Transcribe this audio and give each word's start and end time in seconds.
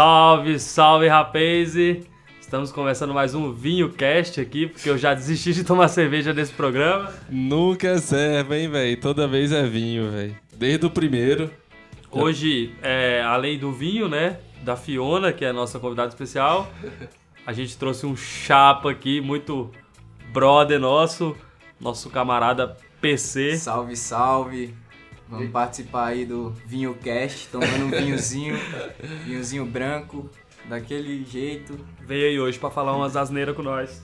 Salve, 0.00 0.58
salve, 0.58 1.08
rapaz! 1.08 1.74
Estamos 2.40 2.72
começando 2.72 3.12
mais 3.12 3.34
um 3.34 3.52
Vinho 3.52 3.92
Cast 3.92 4.40
aqui, 4.40 4.66
porque 4.66 4.88
eu 4.88 4.96
já 4.96 5.12
desisti 5.12 5.52
de 5.52 5.62
tomar 5.62 5.88
cerveja 5.92 6.32
nesse 6.32 6.54
programa. 6.54 7.12
Nunca 7.28 7.88
é 7.88 7.98
serve, 7.98 8.56
hein, 8.56 8.70
velho? 8.70 8.98
Toda 8.98 9.28
vez 9.28 9.52
é 9.52 9.62
vinho, 9.62 10.10
velho. 10.10 10.34
Desde 10.56 10.86
o 10.86 10.90
primeiro. 10.90 11.50
Hoje, 12.10 12.74
é, 12.80 13.20
além 13.20 13.58
do 13.58 13.72
vinho, 13.72 14.08
né, 14.08 14.38
da 14.62 14.74
Fiona, 14.74 15.34
que 15.34 15.44
é 15.44 15.50
a 15.50 15.52
nossa 15.52 15.78
convidada 15.78 16.08
especial, 16.08 16.72
a 17.46 17.52
gente 17.52 17.76
trouxe 17.76 18.06
um 18.06 18.16
chapa 18.16 18.90
aqui, 18.90 19.20
muito 19.20 19.70
brother 20.32 20.80
nosso, 20.80 21.36
nosso 21.78 22.08
camarada 22.08 22.74
PC. 23.02 23.58
Salve, 23.58 23.94
salve! 23.96 24.74
Vamos 25.30 25.50
participar 25.50 26.06
aí 26.06 26.24
do 26.26 26.50
Vinho 26.66 26.94
Cast, 26.94 27.48
tomando 27.48 27.84
um 27.84 27.90
vinhozinho, 27.90 28.58
vinhozinho 29.24 29.64
branco, 29.64 30.28
daquele 30.68 31.24
jeito, 31.24 31.78
Veio 32.06 32.26
aí 32.28 32.40
hoje 32.40 32.58
pra 32.58 32.70
falar 32.70 32.96
umas 32.96 33.16
asneiras 33.16 33.54
com 33.54 33.62
nós. 33.62 34.02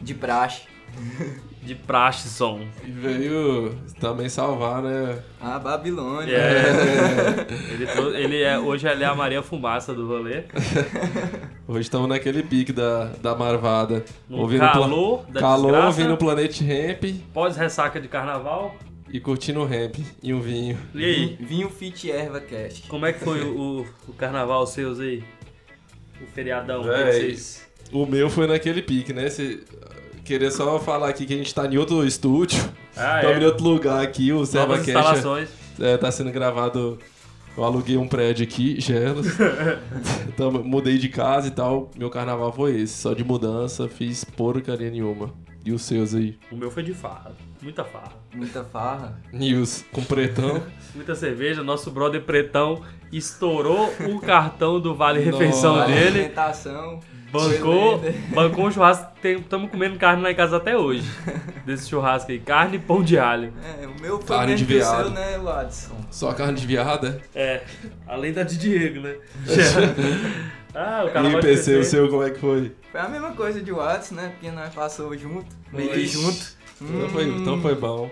de 0.00 0.14
praxe. 0.14 0.62
De 1.60 1.74
praxe, 1.74 2.28
som. 2.28 2.60
E 2.84 2.90
veio 2.90 3.74
também 3.98 4.28
salvar, 4.28 4.80
né? 4.80 5.18
A 5.40 5.58
Babilônia. 5.58 6.36
É. 6.36 7.46
ele, 7.72 8.18
ele 8.18 8.42
é, 8.42 8.56
hoje 8.58 8.86
ele 8.86 9.02
é 9.02 9.06
a 9.06 9.14
Maria 9.14 9.42
Fumaça 9.42 9.92
do 9.92 10.06
rolê. 10.06 10.44
Hoje 11.66 11.80
estamos 11.80 12.06
naquele 12.08 12.42
pique 12.42 12.72
da, 12.72 13.06
da 13.20 13.34
marvada. 13.34 14.04
No 14.28 14.46
pla- 14.46 14.72
calor 14.72 15.24
da 15.30 15.40
Calor, 15.40 15.62
desgraça. 15.70 15.86
ouvindo 15.86 16.12
o 16.14 16.16
Planet 16.18 16.60
Ramp 16.60 17.04
Pós-ressaca 17.32 17.98
de 17.98 18.06
carnaval. 18.06 18.76
E 19.14 19.20
curtindo 19.20 19.60
o 19.60 19.64
ramp 19.64 19.94
e 20.20 20.34
um 20.34 20.40
vinho. 20.40 20.76
E 20.92 21.04
aí? 21.04 21.36
Vinho 21.38 21.70
Fit 21.70 22.10
Erva 22.10 22.40
Cast. 22.40 22.88
Como 22.88 23.06
é 23.06 23.12
que 23.12 23.20
foi 23.20 23.42
o, 23.42 23.86
o, 24.08 24.12
carnaval 24.12 24.66
seus 24.66 24.98
aí? 24.98 25.22
O 26.20 26.26
feriadão, 26.26 26.82
Véi. 26.82 27.12
vocês... 27.12 27.64
O 27.92 28.06
meu 28.06 28.28
foi 28.28 28.48
naquele 28.48 28.82
pique, 28.82 29.12
né? 29.12 29.30
Cê, 29.30 29.60
queria 30.24 30.50
só 30.50 30.80
falar 30.80 31.10
aqui 31.10 31.26
que 31.26 31.32
a 31.32 31.36
gente 31.36 31.54
tá 31.54 31.64
em 31.64 31.78
outro 31.78 32.04
estúdio. 32.04 32.58
Ah, 32.96 33.20
Estamos 33.20 33.38
em 33.38 33.44
é. 33.44 33.46
outro 33.46 33.64
lugar 33.64 34.02
aqui, 34.02 34.32
o 34.32 34.44
Serva 34.44 34.78
Novas 34.78 34.86
Cash 34.86 34.96
instalações. 34.96 35.48
é, 35.78 35.96
tá 35.96 36.10
sendo 36.10 36.32
gravado. 36.32 36.98
Eu 37.56 37.62
aluguei 37.62 37.96
um 37.96 38.08
prédio 38.08 38.44
aqui, 38.44 38.80
Gelos. 38.80 39.28
então, 40.26 40.50
mudei 40.64 40.98
de 40.98 41.08
casa 41.08 41.46
e 41.46 41.52
tal. 41.52 41.88
Meu 41.96 42.10
carnaval 42.10 42.52
foi 42.52 42.80
esse. 42.80 42.94
Só 42.94 43.14
de 43.14 43.22
mudança, 43.22 43.88
fiz 43.88 44.24
porcaria 44.24 44.90
nenhuma. 44.90 45.32
E 45.64 45.72
os 45.72 45.82
seus 45.82 46.14
aí? 46.14 46.38
O 46.52 46.56
meu 46.56 46.70
foi 46.70 46.82
de 46.82 46.92
farra. 46.92 47.32
Muita 47.62 47.84
farra. 47.84 48.12
Muita 48.34 48.62
farra. 48.64 49.18
E 49.32 49.54
os 49.54 49.82
com 49.90 50.04
pretão? 50.04 50.62
Muita 50.94 51.14
cerveja. 51.14 51.62
Nosso 51.62 51.90
brother 51.90 52.20
pretão 52.22 52.82
estourou 53.10 53.92
o 54.10 54.20
cartão 54.20 54.78
do 54.78 54.94
Vale 54.94 55.20
Refeição 55.20 55.76
Nossa. 55.76 55.86
dele. 55.90 56.18
Alimentação. 56.18 57.00
Bancou, 57.32 58.00
bancou 58.32 58.66
um 58.66 58.70
churrasco. 58.70 59.10
Estamos 59.24 59.68
comendo 59.70 59.98
carne 59.98 60.22
lá 60.22 60.30
em 60.30 60.34
casa 60.36 60.58
até 60.58 60.76
hoje. 60.76 61.08
Desse 61.66 61.88
churrasco 61.88 62.30
aí. 62.30 62.38
Carne 62.38 62.76
e 62.76 62.78
pão 62.78 63.02
de 63.02 63.18
alho. 63.18 63.52
É, 63.80 63.86
o 63.86 64.00
meu 64.00 64.20
foi 64.20 64.36
Carne 64.36 64.54
de 64.54 64.64
que 64.64 64.74
o 64.74 64.78
veado. 64.78 65.04
seu, 65.04 65.10
né, 65.10 65.38
Watson? 65.38 65.96
Só 66.12 66.32
carne 66.32 66.60
de 66.60 66.66
viada? 66.66 67.20
É, 67.34 67.62
além 68.06 68.32
da 68.32 68.44
de 68.44 68.56
Diego, 68.56 69.00
né? 69.00 69.16
ah, 70.74 71.04
o 71.06 71.10
cara 71.12 71.28
e 71.28 71.40
PC, 71.40 71.76
o 71.76 71.84
seu 71.84 72.08
como 72.08 72.22
é 72.22 72.30
que 72.30 72.38
foi? 72.40 72.74
Foi 72.90 73.00
a 73.00 73.08
mesma 73.08 73.32
coisa 73.32 73.60
de 73.62 73.72
Watson, 73.72 74.14
né? 74.16 74.28
Porque 74.30 74.50
nós 74.50 74.72
passou 74.74 75.16
junto, 75.16 75.46
meio 75.72 75.90
que 75.90 76.06
junto. 76.06 76.64
Então 76.82 77.08
foi, 77.08 77.24
Hum, 77.30 77.38
então 77.40 77.60
foi 77.62 77.74
bom. 77.76 78.10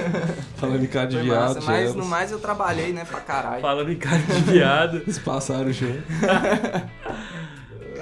Falando 0.56 0.84
em 0.84 0.86
carne 0.86 1.08
de 1.10 1.16
foi 1.16 1.24
viado, 1.24 1.54
massa, 1.54 1.60
mas 1.62 1.80
Gelos. 1.88 1.96
no 1.96 2.04
mais 2.04 2.30
eu 2.30 2.38
trabalhei, 2.38 2.92
né, 2.92 3.04
pra 3.04 3.18
caralho. 3.20 3.62
Falando 3.62 3.90
em 3.90 3.96
carne 3.96 4.24
de 4.26 4.40
viado. 4.52 4.96
Eles 4.98 5.18
passaram 5.18 5.72
junto. 5.72 6.02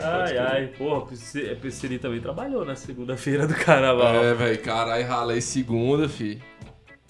Ai, 0.05 0.37
ai, 0.39 0.67
porra, 0.77 1.07
Prisci- 1.07 1.55
Priscili 1.61 1.99
também 1.99 2.21
trabalhou 2.21 2.65
na 2.65 2.75
segunda-feira 2.75 3.47
do 3.47 3.55
carnaval. 3.55 4.15
É, 4.17 4.35
velho, 4.35 4.59
caralho, 4.61 5.07
ralei 5.07 5.41
segunda, 5.41 6.09
fi. 6.09 6.43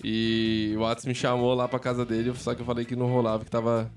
E 0.04 0.74
o 0.76 0.80
Watts 0.80 1.06
me 1.06 1.14
chamou 1.14 1.54
lá 1.54 1.66
pra 1.68 1.78
casa 1.78 2.04
dele, 2.04 2.32
só 2.36 2.54
que 2.54 2.60
eu 2.60 2.66
falei 2.66 2.84
que 2.84 2.94
não 2.96 3.06
rolava, 3.06 3.44
que 3.44 3.50
tava, 3.50 3.90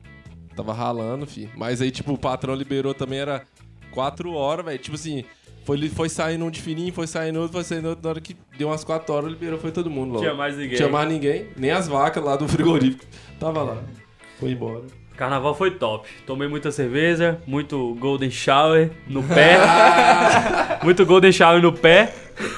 tava 0.55 0.73
ralando, 0.73 1.25
fi. 1.25 1.49
Mas 1.55 1.81
aí, 1.81 1.91
tipo, 1.91 2.13
o 2.13 2.17
patrão 2.17 2.55
liberou 2.55 2.93
também, 2.93 3.19
era 3.19 3.43
quatro 3.91 4.33
horas, 4.33 4.65
velho. 4.65 4.79
Tipo 4.79 4.95
assim, 4.95 5.23
foi, 5.63 5.89
foi 5.89 6.09
saindo 6.09 6.45
um 6.45 6.51
de 6.51 6.61
fininho, 6.61 6.93
foi 6.93 7.07
saindo 7.07 7.39
outro, 7.39 7.53
foi 7.53 7.63
saindo 7.63 7.89
outro. 7.89 8.03
Na 8.03 8.09
hora 8.11 8.21
que 8.21 8.35
deu 8.57 8.67
umas 8.67 8.83
quatro 8.83 9.13
horas, 9.13 9.31
liberou, 9.31 9.59
foi 9.59 9.71
todo 9.71 9.89
mundo 9.89 10.13
logo. 10.13 10.21
tinha 10.21 10.33
mais 10.33 10.55
ninguém. 10.57 10.75
Tinha 10.75 10.89
mais 10.89 11.09
ninguém, 11.09 11.47
nem 11.57 11.71
as 11.71 11.87
vacas 11.87 12.23
lá 12.23 12.35
do 12.35 12.47
frigorífico. 12.49 13.03
Tava 13.39 13.63
lá. 13.63 13.83
Foi 14.39 14.51
embora. 14.51 14.83
Carnaval 15.17 15.55
foi 15.55 15.71
top. 15.71 16.07
Tomei 16.27 16.47
muita 16.47 16.71
cerveja, 16.71 17.39
muito 17.47 17.95
Golden 17.99 18.29
Shower 18.29 18.91
no 19.07 19.23
pé. 19.23 19.57
muito 20.83 21.05
Golden 21.05 21.31
Shower 21.31 21.61
no 21.61 21.71
pé. 21.71 22.13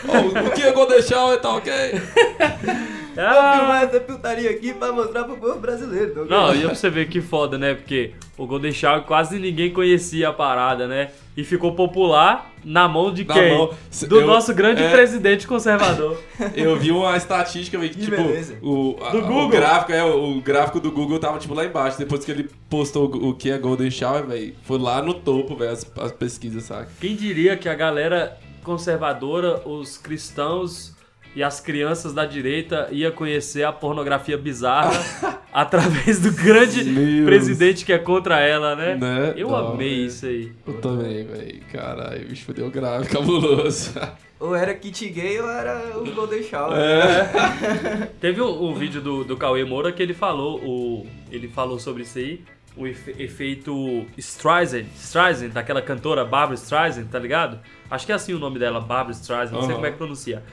Ó, 0.07 0.47
o 0.47 0.51
que 0.51 0.61
eu 0.61 0.73
vou 0.73 0.87
deixar, 0.87 1.37
tá 1.37 1.53
ok? 1.53 1.71
Vou 3.17 3.25
Ah, 3.25 3.57
filmar 3.57 3.83
essa 3.83 3.99
putaria 3.99 4.49
aqui 4.51 4.73
pra 4.73 4.91
mostrar 4.93 5.23
pro 5.23 5.37
povo 5.37 5.59
brasileiro. 5.59 6.13
tá 6.13 6.21
ok? 6.21 6.29
Não, 6.37 6.55
e 6.55 6.61
pra 6.61 6.75
você 6.75 6.89
ver 6.89 7.07
que 7.09 7.19
foda, 7.21 7.57
né? 7.57 7.73
Porque 7.73 8.11
o 8.37 8.45
Golden 8.45 8.71
Shower 8.71 9.01
quase 9.03 9.39
ninguém 9.39 9.71
conhecia 9.73 10.29
a 10.29 10.33
parada, 10.33 10.87
né? 10.87 11.09
E 11.35 11.43
ficou 11.43 11.73
popular 11.73 12.51
na 12.63 12.87
mão 12.87 13.13
de 13.13 13.23
Na 13.23 13.33
quem? 13.33 13.57
mão. 13.57 13.71
Do 14.07 14.19
eu- 14.21 14.27
nosso 14.27 14.53
grande 14.53 14.83
é. 14.83 14.91
presidente 14.91 15.47
conservador. 15.47 16.19
Eu 16.55 16.75
vi 16.77 16.91
uma 16.91 17.15
estatística, 17.17 17.77
velho, 17.77 17.91
que, 17.91 17.99
tipo, 18.01 18.15
beleza. 18.17 18.57
o, 18.61 18.95
a- 19.01 19.09
Do 19.11 19.19
o 19.19 19.21
Google. 19.21 19.49
gráfico, 19.49 19.91
é, 19.91 20.03
o 20.03 20.41
gráfico 20.41 20.79
do 20.79 20.91
Google 20.91 21.19
tava, 21.19 21.39
tipo, 21.39 21.53
lá 21.53 21.65
embaixo. 21.65 21.97
Depois 21.97 22.23
que 22.25 22.31
ele 22.31 22.49
postou 22.69 23.05
o 23.05 23.33
que 23.33 23.49
é 23.51 23.57
Golden 23.57 23.89
Shower, 23.91 24.25
velho, 24.25 24.53
foi 24.63 24.77
lá 24.79 25.01
no 25.01 25.13
topo, 25.13 25.55
velho, 25.55 25.71
as, 25.71 25.85
as 25.99 26.11
pesquisas, 26.11 26.63
saca? 26.63 26.89
Quem 26.99 27.15
diria 27.15 27.55
que 27.57 27.67
a 27.69 27.75
galera 27.75 28.37
conservadora, 28.63 29.61
os 29.67 29.97
cristãos 29.97 30.95
e 31.35 31.43
as 31.43 31.59
crianças 31.59 32.13
da 32.13 32.25
direita 32.25 32.87
ia 32.91 33.11
conhecer 33.11 33.63
a 33.63 33.71
pornografia 33.71 34.37
bizarra 34.37 34.91
através 35.53 36.19
do 36.19 36.31
grande 36.31 36.83
Meu 36.83 37.25
presidente 37.25 37.85
que 37.85 37.93
é 37.93 37.97
contra 37.99 38.39
ela, 38.39 38.75
né? 38.75 38.95
Né? 38.95 39.33
Eu 39.37 39.49
Não, 39.49 39.73
amei 39.73 40.03
é. 40.03 40.05
isso 40.07 40.25
aí. 40.25 40.51
Eu 40.65 40.73
também, 40.81 41.25
velho. 41.25 41.59
Caralho, 41.71 42.25
o 42.25 42.29
bicho 42.29 42.51
deu 42.53 42.69
grave, 42.71 43.07
cabuloso. 43.09 43.91
Ou 44.39 44.55
era 44.55 44.73
kit 44.73 45.09
gay 45.09 45.39
ou 45.39 45.49
era 45.49 45.97
o 45.97 46.05
Golden 46.13 46.43
Shower. 46.43 46.77
É. 46.77 48.07
Teve 48.21 48.41
um, 48.41 48.69
um 48.69 48.73
vídeo 48.73 49.01
do, 49.01 49.23
do 49.23 49.35
Cauê 49.37 49.63
Moura 49.63 49.91
que 49.91 50.01
ele 50.01 50.13
falou, 50.13 50.59
o, 50.63 51.07
ele 51.31 51.47
falou 51.47 51.79
sobre 51.79 52.03
isso 52.03 52.19
aí, 52.19 52.41
o 52.75 52.85
efe- 52.85 53.15
efeito 53.17 54.05
Streisand, 54.17 54.85
Streisand, 54.95 55.49
daquela 55.49 55.81
cantora 55.81 56.23
Barbara 56.23 56.53
Streisand, 56.55 57.05
tá 57.05 57.17
ligado? 57.17 57.59
Acho 57.89 58.05
que 58.05 58.11
é 58.11 58.15
assim 58.15 58.33
o 58.33 58.37
nome 58.39 58.59
dela, 58.59 58.79
Barbara 58.79 59.11
Streisand, 59.13 59.53
não 59.53 59.61
sei 59.61 59.69
Aham. 59.69 59.75
como 59.75 59.85
é 59.87 59.91
que 59.91 59.97
pronuncia. 59.97 60.43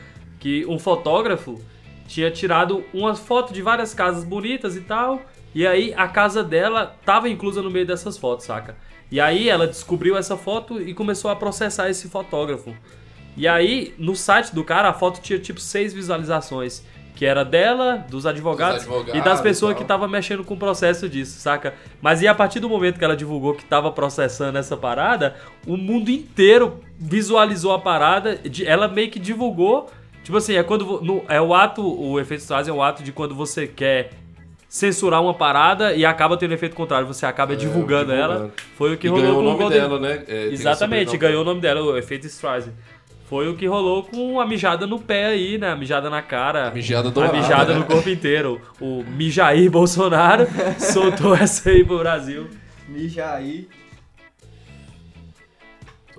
Que 0.45 0.67
um 0.67 0.79
fotógrafo 0.79 1.59
tinha 2.07 2.31
tirado 2.31 2.85
uma 2.93 3.15
foto 3.15 3.51
de 3.51 3.63
várias 3.63 3.95
casas 3.95 4.25
bonitas 4.25 4.77
e 4.77 4.83
tal, 4.83 5.23
e 5.55 5.67
aí 5.67 5.95
a 5.97 6.07
casa 6.07 6.45
dela 6.45 6.95
tava 7.03 7.31
inclusa 7.31 7.63
no 7.63 7.71
meio 7.71 7.87
dessas 7.87 8.19
fotos, 8.19 8.45
saca? 8.45 8.77
E 9.11 9.19
aí 9.19 9.49
ela 9.49 9.67
descobriu 9.67 10.19
essa 10.19 10.37
foto 10.37 10.83
e 10.83 10.93
começou 10.93 11.31
a 11.31 11.37
processar 11.37 11.89
esse 11.89 12.11
fotógrafo. 12.11 12.77
E 13.35 13.49
aí, 13.49 13.95
no 13.97 14.15
site 14.15 14.55
do 14.55 14.63
cara, 14.63 14.91
a 14.91 14.93
foto 14.93 15.19
tinha 15.23 15.39
tipo 15.39 15.59
seis 15.59 15.95
visualizações. 15.95 16.85
Que 17.17 17.25
era 17.25 17.43
dela, 17.43 18.05
dos 18.11 18.27
advogados, 18.27 18.83
Dos 18.83 18.93
advogados 18.93 19.19
e 19.19 19.25
das 19.25 19.41
pessoas 19.41 19.73
e 19.73 19.77
que 19.77 19.83
estavam 19.83 20.07
mexendo 20.07 20.45
com 20.45 20.53
o 20.53 20.59
processo 20.59 21.09
disso, 21.09 21.41
saca? 21.41 21.73
Mas 22.03 22.21
e 22.21 22.29
a 22.29 22.35
partir 22.35 22.61
do 22.61 22.69
momento 22.69 22.99
que 22.99 23.05
ela 23.05 23.17
divulgou 23.17 23.55
que 23.55 23.65
tava 23.65 23.91
processando 23.91 24.59
essa 24.59 24.77
parada, 24.77 25.37
o 25.67 25.75
mundo 25.75 26.11
inteiro 26.11 26.81
visualizou 26.99 27.73
a 27.73 27.79
parada, 27.79 28.39
ela 28.67 28.89
meio 28.89 29.11
que 29.11 29.19
divulgou. 29.19 29.91
Tipo 30.25 30.37
assim, 30.39 30.55
é 30.55 30.63
quando. 30.65 31.01
no- 31.01 31.23
é 31.29 31.41
o 31.41 31.55
ato, 31.55 31.83
o 31.87 32.19
efeito 32.19 32.41
Streisand 32.41 32.71
é 32.71 32.75
o 32.75 32.83
ato 32.83 33.03
de 33.05 33.13
quando 33.13 33.35
você 33.35 33.67
quer 33.69 34.11
censurar 34.69 35.23
uma 35.23 35.35
parada 35.35 35.95
e 35.95 36.05
acaba 36.05 36.37
tendo 36.37 36.53
efeito 36.53 36.75
contrário, 36.75 37.07
você 37.07 37.25
acaba 37.25 37.55
divulgando, 37.55 38.11
ela. 38.11 38.35
divulgando. 38.35 38.53
Foi 38.77 38.95
o 38.95 38.97
que 38.99 39.07
e 39.07 39.11
rolou 39.11 39.23
ganhou 39.25 39.37
o 39.39 39.39
com 39.39 39.47
o 39.47 39.51
nome 39.53 39.59
Golden 39.63 39.81
dela, 39.81 40.01
né? 40.01 40.25
É, 40.27 40.47
Exatamente, 40.47 41.17
ganhou 41.17 41.43
o 41.43 41.45
nome 41.45 41.61
dela, 41.61 41.81
o 41.81 41.97
efeito 41.97 42.27
Streisand. 42.27 42.73
Foi 43.29 43.49
o 43.49 43.55
que 43.55 43.67
rolou 43.67 44.03
com 44.03 44.39
a 44.41 44.47
mijada 44.47 44.87
no 44.87 44.99
pé 44.99 45.27
aí, 45.27 45.57
né? 45.59 45.71
A 45.71 45.77
mijada 45.77 46.11
na 46.11 46.21
cara. 46.21 46.69
A 46.69 46.71
mijada 46.71 47.09
A 47.09 47.11
dourada, 47.11 47.37
mijada 47.37 47.73
né? 47.73 47.79
no 47.79 47.85
corpo 47.87 48.09
inteiro. 48.11 48.61
O 48.81 49.03
Mijair 49.17 49.71
Bolsonaro 49.71 50.47
soltou 50.79 51.35
essa 51.35 51.71
aí 51.71 51.85
pro 51.85 51.99
Brasil. 51.99 52.49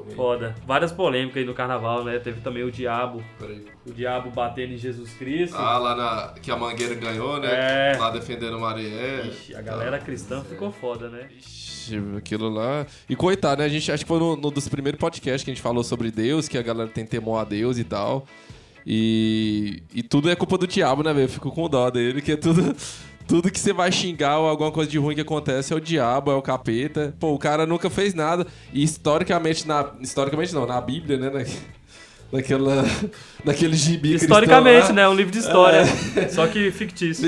Mijaí. 0.06 0.16
Foda. 0.16 0.56
Várias 0.66 0.92
polêmicas 0.92 1.38
aí 1.38 1.46
no 1.46 1.54
carnaval, 1.54 2.04
né? 2.04 2.20
Teve 2.20 2.42
também 2.42 2.64
o 2.64 2.72
diabo. 2.72 3.24
Peraí. 3.40 3.66
O 3.86 3.92
diabo 3.92 4.30
batendo 4.30 4.74
em 4.74 4.78
Jesus 4.78 5.12
Cristo. 5.14 5.58
Ah, 5.58 5.78
lá 5.78 5.96
na. 5.96 6.40
Que 6.40 6.52
a 6.52 6.56
Mangueira 6.56 6.96
ganhou, 6.96 7.40
né? 7.40 7.94
É. 7.94 7.98
Lá 7.98 8.12
defendendo 8.12 8.58
o 8.58 8.62
Marié. 8.62 9.28
Ixi, 9.28 9.56
a 9.56 9.62
galera 9.62 10.00
cristã 10.00 10.42
ficou 10.44 10.72
foda, 10.72 11.10
né? 11.10 11.28
Ixi, 11.38 12.00
aquilo 12.18 12.50
lá. 12.50 12.86
E 13.10 13.16
coitado, 13.16 13.62
né? 13.62 13.66
A 13.66 13.70
gente 13.70 13.92
acho 13.92 14.04
que 14.04 14.08
foi 14.08 14.20
no, 14.20 14.36
no 14.36 14.52
dos 14.52 14.68
primeiros 14.70 15.00
podcasts 15.00 15.44
que 15.44 15.52
a 15.52 15.54
gente 15.54 15.64
falou 15.64 15.84
sobre 15.84 16.12
Deus, 16.12 16.48
que 16.48 16.58
a 16.58 16.62
galera 16.62 16.90
tem 16.90 17.06
temor 17.06 17.40
a 17.40 17.44
Deus 17.44 17.78
e 17.78 17.84
tal. 17.84 18.26
E, 18.86 19.82
e 19.94 20.04
tudo 20.04 20.30
é 20.30 20.36
culpa 20.36 20.58
do 20.58 20.68
diabo, 20.68 21.02
né, 21.02 21.12
velho? 21.12 21.26
Eu 21.26 21.30
fico 21.30 21.52
com 21.52 21.68
dó 21.68 21.90
dele, 21.90 22.22
que 22.22 22.34
é 22.34 22.38
tudo. 22.38 22.76
Tudo 23.28 23.52
que 23.52 23.60
você 23.60 23.74
vai 23.74 23.92
xingar 23.92 24.40
ou 24.40 24.48
alguma 24.48 24.72
coisa 24.72 24.90
de 24.90 24.98
ruim 24.98 25.16
que 25.16 25.22
acontece 25.22 25.74
é 25.74 25.76
o 25.76 25.80
diabo, 25.80 26.32
é 26.32 26.36
o 26.36 26.42
capeta. 26.42 27.14
Pô, 27.20 27.34
o 27.34 27.40
cara 27.40 27.66
nunca 27.66 27.90
fez 27.90 28.14
nada. 28.14 28.46
E 28.74 28.84
historicamente, 28.84 29.68
na, 29.68 29.92
historicamente 30.02 30.54
não, 30.54 30.66
na 30.66 30.80
Bíblia, 30.80 31.18
né? 31.18 31.30
Na, 31.30 31.46
naquela, 32.32 32.86
naquele 33.44 33.76
gibi 33.78 34.14
Historicamente, 34.16 34.88
cristão 34.88 34.96
lá, 34.96 35.02
né? 35.02 35.10
Um 35.10 35.16
livro 35.16 35.32
de 35.32 35.40
história. 35.40 35.84
Só 36.30 36.48
que 36.48 36.72
fictício. 36.72 37.28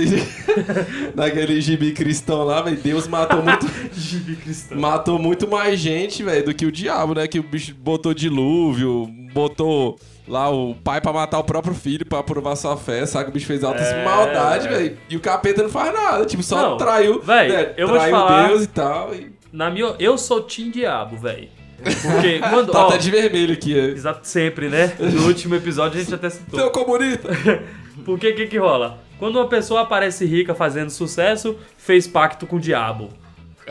naquele 1.15 1.59
gibi 1.61 1.93
cristão 1.93 2.43
lá, 2.43 2.61
velho, 2.61 2.77
Deus 2.77 3.07
matou 3.07 3.41
muito, 3.41 3.67
Gibi 3.93 4.35
cristão. 4.35 4.79
matou 4.79 5.17
muito 5.19 5.47
mais 5.47 5.79
gente, 5.79 6.23
velho, 6.23 6.45
do 6.45 6.53
que 6.53 6.65
o 6.65 6.71
diabo, 6.71 7.15
né? 7.15 7.27
Que 7.27 7.39
o 7.39 7.43
bicho 7.43 7.73
botou 7.75 8.13
dilúvio, 8.13 9.07
botou 9.33 9.99
lá 10.27 10.49
o 10.49 10.75
pai 10.75 10.99
pra 11.01 11.13
matar 11.13 11.39
o 11.39 11.43
próprio 11.43 11.73
filho 11.73 12.05
pra 12.05 12.21
provar 12.23 12.55
sua 12.55 12.75
fé, 12.77 13.05
sabe? 13.05 13.29
O 13.29 13.33
bicho 13.33 13.45
fez 13.47 13.63
altas 13.63 13.87
É, 13.87 14.03
maldade, 14.03 14.67
é. 14.67 14.69
velho. 14.71 14.97
E 15.09 15.15
o 15.15 15.19
capeta 15.19 15.63
não 15.63 15.69
faz 15.69 15.93
nada, 15.93 16.25
tipo, 16.25 16.43
só 16.43 16.61
Não, 16.71 16.77
traiu, 16.77 17.21
véi, 17.21 17.49
né, 17.49 17.73
eu 17.77 17.87
vou 17.87 17.97
te 17.99 18.09
falar- 18.09 18.47
Deus 18.47 18.63
e 18.63 18.67
tal. 18.67 19.13
E... 19.13 19.31
Na 19.51 19.69
minha, 19.69 19.95
eu 19.99 20.17
sou 20.17 20.41
Team 20.41 20.69
Diabo, 20.71 21.17
velho. 21.17 21.47
Porque 21.81 22.39
quando. 22.39 22.71
Tá 22.73 22.85
ó, 22.85 22.87
até 22.89 22.97
de 22.97 23.11
vermelho 23.11 23.53
aqui, 23.53 23.77
é. 23.79 23.85
Exato, 23.85 24.27
sempre, 24.27 24.67
né? 24.67 24.93
No 24.99 25.27
último 25.27 25.55
episódio 25.55 25.99
a 25.99 26.03
gente 26.03 26.13
até 26.13 26.29
citou. 26.29 26.59
Seu 26.59 26.71
comunista! 26.71 27.29
Porque 28.03 28.29
o 28.29 28.35
que, 28.35 28.47
que 28.47 28.57
rola? 28.57 28.99
Quando 29.19 29.37
uma 29.37 29.47
pessoa 29.47 29.81
aparece 29.81 30.25
rica 30.25 30.53
fazendo 30.53 30.89
sucesso, 30.89 31.55
fez 31.77 32.07
pacto 32.07 32.45
com 32.45 32.57
o 32.57 32.59
diabo. 32.59 33.09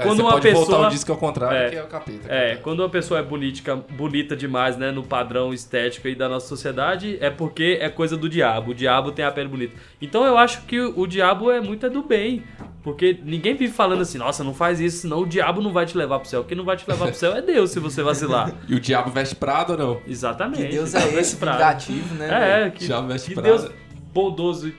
Quando 0.03 0.17
você 0.17 0.23
uma 0.23 0.31
pode 0.33 0.51
voltar 0.51 0.67
pessoa- 0.73 0.87
o 0.87 0.91
disco 0.91 1.13
ao 1.13 1.19
contrário, 1.19 1.57
É. 1.57 1.71
que 1.71 1.77
é 1.77 1.83
o 1.83 1.87
capeta. 1.87 2.29
É, 2.33 2.57
quando 2.57 2.81
uma 2.81 2.89
pessoa 2.89 3.21
é 3.21 3.23
bonita, 3.23 3.77
bonita 3.77 4.37
demais, 4.37 4.77
né, 4.77 4.91
no 4.91 5.03
padrão 5.03 5.55
estético 5.55 6.07
aí 6.09 6.15
da 6.15 6.29
nossa 6.29 6.47
sociedade, 6.47 7.17
é 7.21 7.31
porque 7.31 7.79
é 7.81 7.89
coisa 7.89 8.17
do 8.17 8.29
diabo. 8.29 8.73
O 8.73 8.75
diabo 8.75 9.11
tem 9.13 9.25
a 9.25 9.31
pele 9.33 9.49
bonita. 9.49 9.75
Então 10.01 10.25
eu 10.25 10.37
acho 10.37 10.63
que 10.63 10.79
o, 10.81 11.07
diabo 11.07 11.51
é 11.51 11.61
muito 11.61 11.87
é 11.87 11.89
do 11.91 12.03
bem. 12.03 12.43
Porque 12.83 13.19
ninguém 13.25 13.57
vive 13.57 13.73
falando 13.73 14.03
assim, 14.03 14.17
nossa, 14.17 14.45
não 14.45 14.55
faz 14.55 14.79
isso, 14.81 14.99
senão 14.99 15.19
o 15.21 15.27
diabo 15.27 15.61
não 15.61 15.73
vai 15.73 15.85
te 15.87 15.97
levar 15.99 16.21
pro 16.21 16.29
céu. 16.29 16.45
Quem 16.45 16.57
não 16.57 16.65
vai 16.65 16.77
te 16.77 16.85
levar 16.89 17.07
pro 17.07 17.17
céu 17.17 17.35
é 17.35 17.43
Deus, 17.43 17.71
se 17.71 17.81
você 17.81 18.01
vacilar. 18.03 18.53
E 18.69 18.75
o 18.77 18.81
diabo 18.81 19.11
veste 19.11 19.35
prado 19.35 19.71
ou 19.73 19.79
não? 19.79 20.01
Exatamente. 20.07 20.63
Que 20.63 20.69
Deus 20.69 20.95
é 20.95 21.15
esse 21.19 21.35
prado. 21.37 21.57
vingativo, 21.59 22.15
né? 22.15 22.67
É, 22.67 22.71
que, 22.71 22.85
Diabo 22.87 23.09
veste 23.09 23.29
que 23.29 23.35
prada. 23.35 23.49
Deus 23.49 23.71
bondoso 24.13 24.73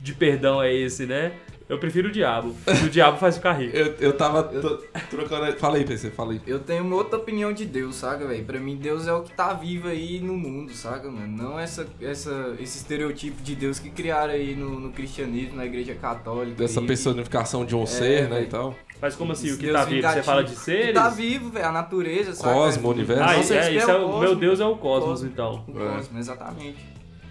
de 0.00 0.14
perdão 0.14 0.62
é 0.62 0.72
esse, 0.72 1.04
né? 1.04 1.32
Eu 1.70 1.78
prefiro 1.78 2.08
o 2.08 2.10
diabo. 2.12 2.54
E 2.66 2.86
o 2.86 2.90
diabo 2.90 3.16
faz 3.16 3.36
ficar 3.36 3.52
rico. 3.52 3.76
Eu, 3.76 3.94
eu 4.00 4.12
tava 4.12 4.42
to- 4.42 4.82
trocando. 5.08 5.56
Fala 5.56 5.76
aí, 5.76 5.84
PC, 5.84 6.10
fala 6.10 6.32
aí. 6.32 6.40
Eu 6.46 6.58
tenho 6.58 6.82
uma 6.82 6.96
outra 6.96 7.16
opinião 7.18 7.52
de 7.52 7.64
Deus, 7.64 7.94
saca, 7.94 8.26
velho? 8.26 8.44
Pra 8.44 8.58
mim, 8.58 8.76
Deus 8.76 9.06
é 9.06 9.12
o 9.12 9.22
que 9.22 9.30
tá 9.32 9.52
vivo 9.54 9.86
aí 9.86 10.18
no 10.20 10.34
mundo, 10.36 10.72
saca, 10.72 11.08
mano? 11.08 11.28
Não 11.28 11.58
essa, 11.58 11.86
essa, 12.02 12.56
esse 12.58 12.78
estereotipo 12.78 13.40
de 13.42 13.54
Deus 13.54 13.78
que 13.78 13.88
criaram 13.88 14.32
aí 14.32 14.56
no, 14.56 14.80
no 14.80 14.90
cristianismo, 14.90 15.56
na 15.56 15.64
igreja 15.64 15.94
católica. 15.94 16.56
Dessa 16.56 16.80
aí, 16.80 16.86
personificação 16.86 17.64
de 17.64 17.76
um 17.76 17.86
ser, 17.86 18.28
né? 18.28 18.42
E 18.42 18.46
tal. 18.46 18.74
Mas 19.00 19.14
como 19.14 19.30
assim? 19.32 19.52
O 19.52 19.56
que 19.56 19.66
Deus 19.66 19.76
tá 19.78 19.84
vivo? 19.84 20.08
Você 20.08 20.22
fala 20.24 20.42
de 20.44 20.50
Que 20.52 20.58
seres? 20.60 20.94
Tá 20.94 21.08
vivo, 21.08 21.50
velho, 21.50 21.66
a 21.66 21.72
natureza, 21.72 22.34
saca? 22.34 22.52
Cosmo, 22.52 22.88
universo. 22.90 23.22
Ah, 23.22 23.32
Não 23.34 23.38
isso 23.40 23.48
sei 23.48 23.58
é, 23.58 23.76
isso 23.76 23.90
é 23.90 23.94
é 23.94 23.96
o 23.96 24.00
o 24.00 24.04
cosmos. 24.06 24.20
meu 24.20 24.34
Deus 24.34 24.60
é 24.60 24.66
o 24.66 24.76
cosmos, 24.76 25.08
Cosmos. 25.10 25.30
então. 25.32 25.64
O 25.68 25.72
cosmo, 25.72 26.18
exatamente. 26.18 26.78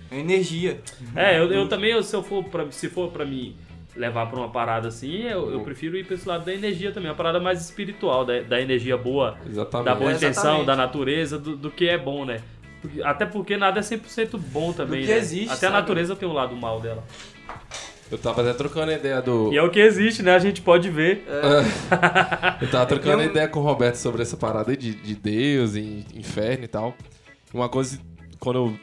É 0.09 0.18
energia. 0.18 0.81
É, 1.15 1.38
eu, 1.39 1.51
eu 1.51 1.68
também, 1.69 1.92
eu- 1.92 2.01
se 2.01 2.15
eu 2.15 2.24
for 2.24 2.44
pra, 2.45 2.71
se 2.71 2.89
for 2.89 3.12
pra 3.12 3.25
mim 3.25 3.56
levar 3.95 4.27
pra 4.27 4.39
uma 4.39 4.50
parada 4.50 4.88
assim, 4.88 5.24
eu, 5.24 5.44
Uhum. 5.44 5.51
eu 5.53 5.59
prefiro 5.62 5.97
ir 5.97 6.06
pra 6.06 6.13
esse 6.15 6.27
lado 6.27 6.45
da 6.45 6.53
energia 6.53 6.91
também, 6.91 7.09
uma 7.09 7.15
parada 7.18 7.39
mais 7.39 7.59
espiritual, 7.62 8.24
da, 8.24 8.41
da 8.41 8.62
energia 8.62 8.95
boa, 8.97 9.38
Exatamente. 9.50 9.86
da 9.86 9.95
boa 9.95 10.12
É, 10.12 10.15
intenção, 10.15 10.44
exatamente. 10.44 10.65
da 10.68 10.75
natureza, 10.75 11.38
do, 11.39 11.56
do 11.57 11.71
que 11.71 11.88
é 11.89 11.97
bom, 11.97 12.24
né? 12.25 12.41
Até 13.03 13.25
porque 13.25 13.57
nada 13.57 13.80
é 13.80 13.83
100% 13.83 14.38
bom 14.38 14.71
também, 14.71 15.01
que 15.01 15.07
né? 15.09 15.18
existe, 15.18 15.45
Até 15.51 15.68
a 15.68 15.69
sabe? 15.71 15.74
natureza 15.81 16.15
tem 16.15 16.30
um 16.30 16.33
lado 16.33 16.56
mal 16.56 16.80
dela. 16.80 17.03
Eu 18.12 18.18
tava 18.18 18.41
até 18.41 18.53
trocando 18.53 18.91
a 18.91 18.95
ideia 18.95 19.21
do. 19.21 19.51
E 19.53 19.57
é 19.57 19.62
o 19.62 19.69
que 19.69 19.80
existe, 19.80 20.24
né? 20.24 20.33
A 20.33 20.39
gente 20.39 20.62
pode 20.62 20.89
ver. 20.89 21.24
Eu 22.62 22.68
tava 22.71 22.85
trocando 22.88 23.21
É 23.21 23.25
eu- 23.25 23.30
ideia 23.30 23.47
com 23.47 23.59
o 23.59 23.63
Roberto 23.63 23.95
sobre 23.95 24.21
essa 24.21 24.35
parada 24.38 24.71
aí 24.71 24.77
de, 24.77 24.94
de 24.95 25.13
Deus 25.15 25.75
e 25.75 26.06
inferno 26.15 26.63
e 26.63 26.68
tal. 26.68 26.95
Uma 27.53 27.69
coisa, 27.69 28.00
quando 28.39 28.56
eu 28.57 28.80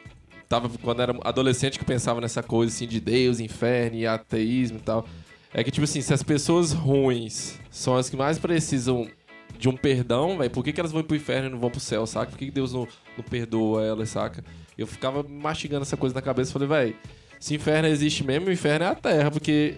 tava, 0.47 0.69
quando 0.81 1.01
era 1.01 1.15
adolescente 1.23 1.77
que 1.79 1.85
pensava 1.85 2.21
nessa 2.21 2.41
coisa 2.43 2.73
assim 2.73 2.87
de 2.87 2.99
Deus, 2.99 3.39
inferno 3.39 3.97
e 3.97 4.07
ateísmo 4.07 4.77
e 4.77 4.81
tal, 4.81 5.07
é 5.53 5.63
que 5.63 5.71
tipo 5.71 5.83
assim, 5.83 6.01
se 6.01 6.13
as 6.13 6.23
pessoas 6.23 6.71
ruins 6.71 7.59
são 7.71 7.95
as 7.95 8.09
que 8.09 8.15
mais 8.17 8.37
precisam 8.37 9.07
de 9.57 9.67
um 9.69 9.75
perdão, 9.75 10.37
velho, 10.37 10.51
por 10.51 10.63
que, 10.63 10.71
que 10.71 10.79
elas 10.79 10.91
vão 10.91 11.01
pro 11.03 11.15
inferno 11.15 11.47
e 11.47 11.51
não 11.51 11.59
vão 11.59 11.69
pro 11.71 11.79
céu, 11.79 12.05
saca? 12.05 12.31
Por 12.31 12.37
que, 12.37 12.45
que 12.45 12.51
Deus 12.51 12.73
não, 12.73 12.87
não 13.17 13.23
perdoa 13.23 13.83
elas, 13.83 14.09
saca? 14.09 14.43
Eu 14.77 14.85
ficava 14.85 15.23
mastigando 15.23 15.81
essa 15.81 15.97
coisa 15.97 16.13
na 16.13 16.21
cabeça 16.21 16.51
e 16.51 16.53
falei, 16.53 16.67
velho, 16.67 16.95
se 17.39 17.55
inferno 17.55 17.87
existe 17.87 18.23
mesmo, 18.23 18.47
o 18.49 18.51
inferno 18.51 18.85
é 18.85 18.89
a 18.89 18.95
terra, 18.95 19.31
porque 19.31 19.75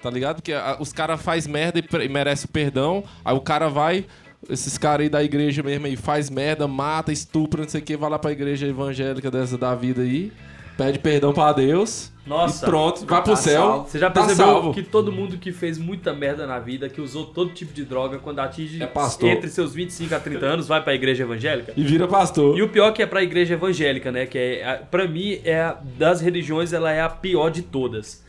Tá 0.00 0.10
ligado? 0.10 0.36
Porque 0.36 0.52
a- 0.52 0.76
os 0.78 0.92
caras 0.92 1.20
faz 1.20 1.46
merda 1.46 1.80
e, 1.80 2.04
e 2.04 2.08
merece 2.08 2.44
o 2.44 2.48
perdão. 2.48 3.02
Aí 3.24 3.34
o 3.34 3.40
cara 3.40 3.68
vai, 3.68 4.06
esses 4.50 4.76
caras 4.78 5.04
aí 5.04 5.08
da 5.08 5.22
igreja 5.22 5.62
mesmo 5.62 5.86
aí, 5.86 5.96
faz 5.96 6.30
merda, 6.30 6.66
mata, 6.68 7.12
estupra, 7.12 7.62
não 7.62 7.68
sei 7.68 7.80
o 7.80 7.84
que, 7.84 7.96
vai 7.96 8.10
lá 8.10 8.18
pra 8.18 8.32
igreja 8.32 8.66
evangélica 8.66 9.30
dessa 9.30 9.56
da 9.58 9.74
vida 9.74 10.02
aí, 10.02 10.32
pede 10.76 10.98
perdão 10.98 11.32
pra 11.32 11.52
Deus. 11.52 12.12
Nossa. 12.26 12.66
E 12.66 12.68
pronto, 12.68 13.06
vai 13.06 13.22
pro 13.22 13.30
Tá 13.34 13.36
céu. 13.36 13.60
salvo. 13.62 13.88
Você 13.88 13.98
já 14.00 14.10
tá 14.10 14.24
percebeu 14.24 14.46
salvo. 14.52 14.74
que 14.74 14.82
todo 14.82 15.12
mundo 15.12 15.38
que 15.38 15.52
fez 15.52 15.78
muita 15.78 16.12
merda 16.12 16.44
na 16.44 16.58
vida, 16.58 16.88
que 16.88 17.00
usou 17.00 17.24
todo 17.26 17.52
tipo 17.52 17.72
de 17.72 17.84
droga, 17.84 18.18
quando 18.18 18.40
atinge 18.40 18.82
É 18.82 18.90
entre 19.30 19.48
seus 19.48 19.72
25 19.72 20.12
a 20.12 20.18
30 20.18 20.44
anos, 20.44 20.66
vai 20.66 20.82
pra 20.82 20.92
igreja 20.92 21.22
evangélica? 21.22 21.72
E 21.76 21.84
vira 21.84 22.08
pastor. 22.08 22.58
E 22.58 22.62
o 22.62 22.68
pior 22.68 22.92
que 22.92 23.00
é 23.00 23.06
pra 23.06 23.22
igreja 23.22 23.54
evangélica, 23.54 24.10
né? 24.10 24.26
Que 24.26 24.38
é, 24.38 24.82
pra 24.90 25.06
mim, 25.06 25.38
é 25.44 25.72
das 25.96 26.20
religiões, 26.20 26.72
ela 26.72 26.90
é 26.90 27.00
a 27.00 27.08
pior 27.08 27.48
de 27.48 27.62
todas. 27.62 28.25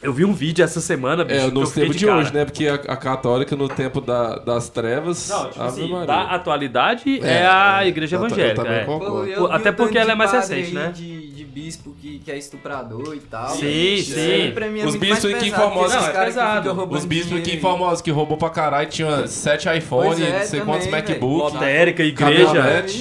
Eu 0.00 0.12
vi 0.12 0.24
um 0.24 0.32
vídeo 0.32 0.64
essa 0.64 0.80
semana, 0.80 1.24
bicho, 1.24 1.40
É, 1.40 1.44
eu 1.46 1.50
nos 1.50 1.70
fiquei 1.70 1.82
tempos 1.84 1.96
de, 1.96 2.06
cara. 2.06 2.18
hoje, 2.20 2.32
né? 2.32 2.44
Porque 2.44 2.68
a, 2.68 2.74
a 2.74 2.96
católica, 2.96 3.56
no 3.56 3.68
tempo 3.68 4.00
da- 4.00 4.36
das 4.38 4.68
trevas. 4.68 5.28
Não, 5.28 5.50
tipo 5.50 5.62
assim, 5.62 5.88
Maria. 5.90 6.06
da 6.06 6.22
atualidade 6.22 7.20
é, 7.20 7.38
É, 7.42 7.46
a 7.46 7.84
é, 7.84 7.88
igreja 7.88 8.14
eu 8.16 8.20
ta- 8.20 8.26
eu 8.28 8.30
evangélica. 8.30 8.68
é. 8.68 9.54
até 9.56 9.72
porque 9.72 9.98
ela 9.98 10.10
é 10.10 10.12
de 10.12 10.18
mais 10.18 10.30
recente, 10.32 10.72
né? 10.72 10.92
De, 10.94 11.32
de 11.32 11.37
bispo 11.58 11.94
que, 12.00 12.18
que 12.20 12.30
é 12.30 12.38
estuprador 12.38 13.14
e 13.14 13.20
tal. 13.20 13.48
Sim, 13.50 13.66
Isso 13.94 14.12
sim. 14.14 14.20
aí 14.20 14.52
pra 14.52 14.68
mim 14.68 14.80
é 14.80 14.86
Os 14.86 14.94
bispos 14.94 15.20
que 15.20 15.26
esses 15.26 15.50
Não, 15.50 15.60
é 15.68 16.10
que 16.10 16.24
pesado. 16.24 16.88
Os 16.90 17.04
bispos 17.04 17.32
aqui 17.32 17.42
dinheiro. 17.42 17.62
famosos 17.62 18.00
que 18.00 18.10
roubou 18.10 18.36
pra 18.36 18.50
caralho 18.50 18.88
tinha 18.88 19.26
sete 19.26 19.68
iPhone, 19.76 20.22
é, 20.22 20.38
não 20.38 20.46
sei 20.46 20.60
quantos 20.60 20.86
também, 20.86 21.00
MacBook. 21.02 21.54
Lotérica, 21.54 22.02
igreja. 22.02 22.58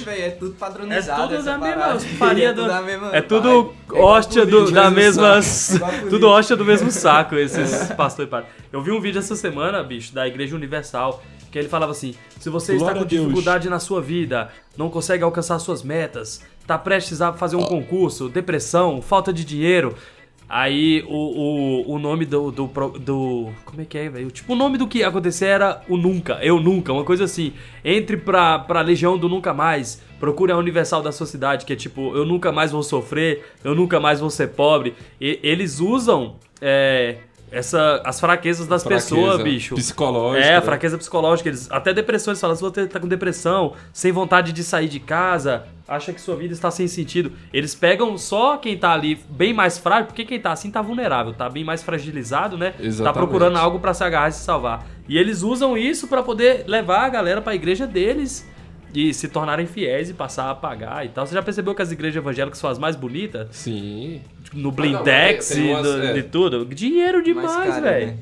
É 0.08 0.30
tudo 0.32 0.54
padronizado. 0.56 1.22
É 1.22 1.26
tudo 1.28 1.36
essa 1.36 1.44
da 1.52 1.58
mesma 1.58 1.82
parada. 1.82 2.00
farinha 2.00 2.50
É 2.50 2.54
do- 2.54 2.68
da 2.68 2.82
mesma 2.82 3.10
É 3.16 3.22
tudo. 3.22 3.74
É 3.94 4.00
hóstia 4.00 4.46
do, 4.46 4.52
político, 4.52 4.72
da 4.76 4.90
mesmo 4.92 5.22
mesma. 5.24 5.78
Tudo 6.10 6.28
hóstia 6.28 6.56
do 6.56 6.66
mesmo 6.66 6.92
saco, 6.92 7.36
esses 7.36 7.92
pastor 7.94 8.26
e 8.26 8.28
padre. 8.28 8.50
Eu 8.72 8.82
vi 8.82 8.92
um 8.92 9.00
vídeo 9.00 9.20
essa 9.20 9.36
semana, 9.36 9.82
bicho, 9.84 10.14
da 10.14 10.28
Igreja 10.28 10.56
Universal, 10.56 11.24
que 11.52 11.58
ele 11.58 11.70
falava 11.70 11.92
assim: 11.92 12.14
se 12.40 12.50
você 12.50 12.74
está 12.74 12.86
Glória 12.86 13.00
com 13.02 13.06
a 13.06 13.08
Deus. 13.10 13.22
dificuldade 13.24 13.70
na 13.70 13.80
sua 13.80 14.02
vida, 14.02 14.50
não 14.78 14.90
consegue 14.90 15.24
alcançar 15.24 15.58
suas 15.60 15.84
metas, 15.84 16.42
tá 16.68 16.78
prestes 16.78 17.22
a 17.22 17.32
fazer 17.32 17.56
um 17.56 17.64
concurso, 17.64 18.28
depressão, 18.28 19.02
falta 19.02 19.32
de 19.32 19.46
dinheiro. 19.46 19.96
Aí 20.50 21.04
o, 21.08 21.86
o, 21.90 21.96
o 21.96 22.00
nome 22.00 22.26
do, 22.26 22.52
do, 22.52 22.68
do. 23.00 23.50
Como 23.66 23.82
é 23.82 23.86
que 23.86 23.98
é, 23.98 24.10
velho? 24.10 24.32
Tipo, 24.32 24.54
o 24.54 24.56
nome 24.56 24.78
do 24.78 24.88
que 24.88 25.00
ia 25.00 25.08
acontecer 25.08 25.48
era 25.48 25.82
o 25.90 25.98
Nunca, 25.98 26.40
Eu 26.42 26.60
Nunca, 26.60 26.94
uma 26.94 27.04
coisa 27.04 27.26
assim. 27.26 27.52
Entre 27.84 28.16
pra, 28.16 28.60
pra 28.60 28.82
Legião 28.82 29.18
do 29.18 29.28
Nunca 29.28 29.54
Mais, 29.54 30.02
procure 30.20 30.52
a 30.52 30.58
Universal 30.58 31.02
da 31.02 31.12
sua 31.12 31.26
cidade, 31.26 31.66
que 31.66 31.74
é 31.74 31.76
tipo, 31.76 32.16
eu 32.16 32.26
nunca 32.26 32.52
mais 32.52 32.72
vou 32.72 32.82
sofrer, 32.82 33.44
eu 33.62 33.76
nunca 33.76 34.00
mais 34.00 34.22
vou 34.22 34.30
ser 34.30 34.48
pobre. 34.50 34.94
E, 35.20 35.38
eles 35.44 35.82
usam 35.82 36.36
é, 36.62 37.18
essa, 37.52 38.02
as 38.04 38.20
fraquezas 38.20 38.68
das 38.68 38.84
Fraqueza 38.84 39.16
pessoas, 39.16 39.42
bicho. 39.42 39.76
Psicológica. 39.76 40.46
É, 40.46 40.56
a 40.56 40.60
né? 40.60 40.66
fraqueza 40.66 40.98
psicológica. 40.98 41.50
Eles, 41.50 41.70
até 41.72 41.94
depressão, 41.94 42.32
eles 42.32 42.42
falam, 42.42 42.56
se 42.56 42.62
você 42.62 42.88
tá 42.88 43.00
com 43.00 43.08
depressão, 43.08 43.74
sem 43.94 44.12
vontade 44.12 44.52
de 44.52 44.64
sair 44.64 44.88
de 44.88 45.00
casa, 45.00 45.66
acha 45.88 46.12
que 46.12 46.20
sua 46.20 46.36
vida 46.36 46.54
está 46.54 46.70
sem 46.70 46.88
sentido. 46.88 47.32
Eles 47.54 47.74
pegam 47.74 48.18
só 48.18 48.58
quem 48.58 48.78
tá 48.78 48.92
ali 48.92 49.20
bem 49.30 49.54
mais 49.54 49.78
frágil, 49.78 50.08
porque 50.08 50.26
quem 50.26 50.40
tá 50.40 50.52
assim 50.52 50.70
tá 50.70 50.82
vulnerável, 50.82 51.34
tá 51.34 51.50
bem 51.50 51.64
mais 51.64 51.82
fragilizado, 51.82 52.58
né? 52.58 52.72
Tá 52.72 52.84
Exatamente. 52.84 53.18
procurando 53.18 53.58
algo 53.58 53.80
pra 53.80 53.94
se 53.94 54.04
agarrar 54.04 54.30
e 54.30 54.34
se 54.34 54.44
salvar. 54.44 54.86
E 55.08 55.18
eles 55.18 55.42
usam 55.42 55.78
isso 55.78 56.08
pra 56.08 56.22
poder 56.22 56.66
levar 56.68 57.06
a 57.06 57.10
galera 57.10 57.42
pra 57.42 57.56
igreja 57.56 57.88
deles 57.88 58.46
e 58.94 59.14
se 59.14 59.28
tornarem 59.28 59.66
fiéis 59.66 60.10
e 60.10 60.14
passar 60.14 60.50
a 60.50 60.56
pagar 60.56 61.06
e 61.06 61.10
tal. 61.10 61.26
Você 61.26 61.34
já 61.34 61.42
percebeu 61.44 61.76
que 61.76 61.82
as 61.82 61.92
igrejas 61.92 62.18
evangélicas 62.18 62.58
são 62.58 62.70
as 62.70 62.80
mais 62.80 62.96
bonitas? 62.96 63.48
Sim. 63.52 64.22
Tipo, 64.44 64.58
no 64.58 64.64
não, 64.64 64.72
blindex 64.72 65.50
tem- 65.50 65.58
tem 65.58 65.68
e 65.68 65.74
umas- 65.74 65.84
do- 65.84 66.04
é. 66.04 66.14
de 66.14 66.24
tudo. 66.24 66.66
Dinheiro 66.66 67.18
Mais 67.18 67.26
demais, 67.26 67.82
velho. 67.82 68.08
né? 68.08 68.18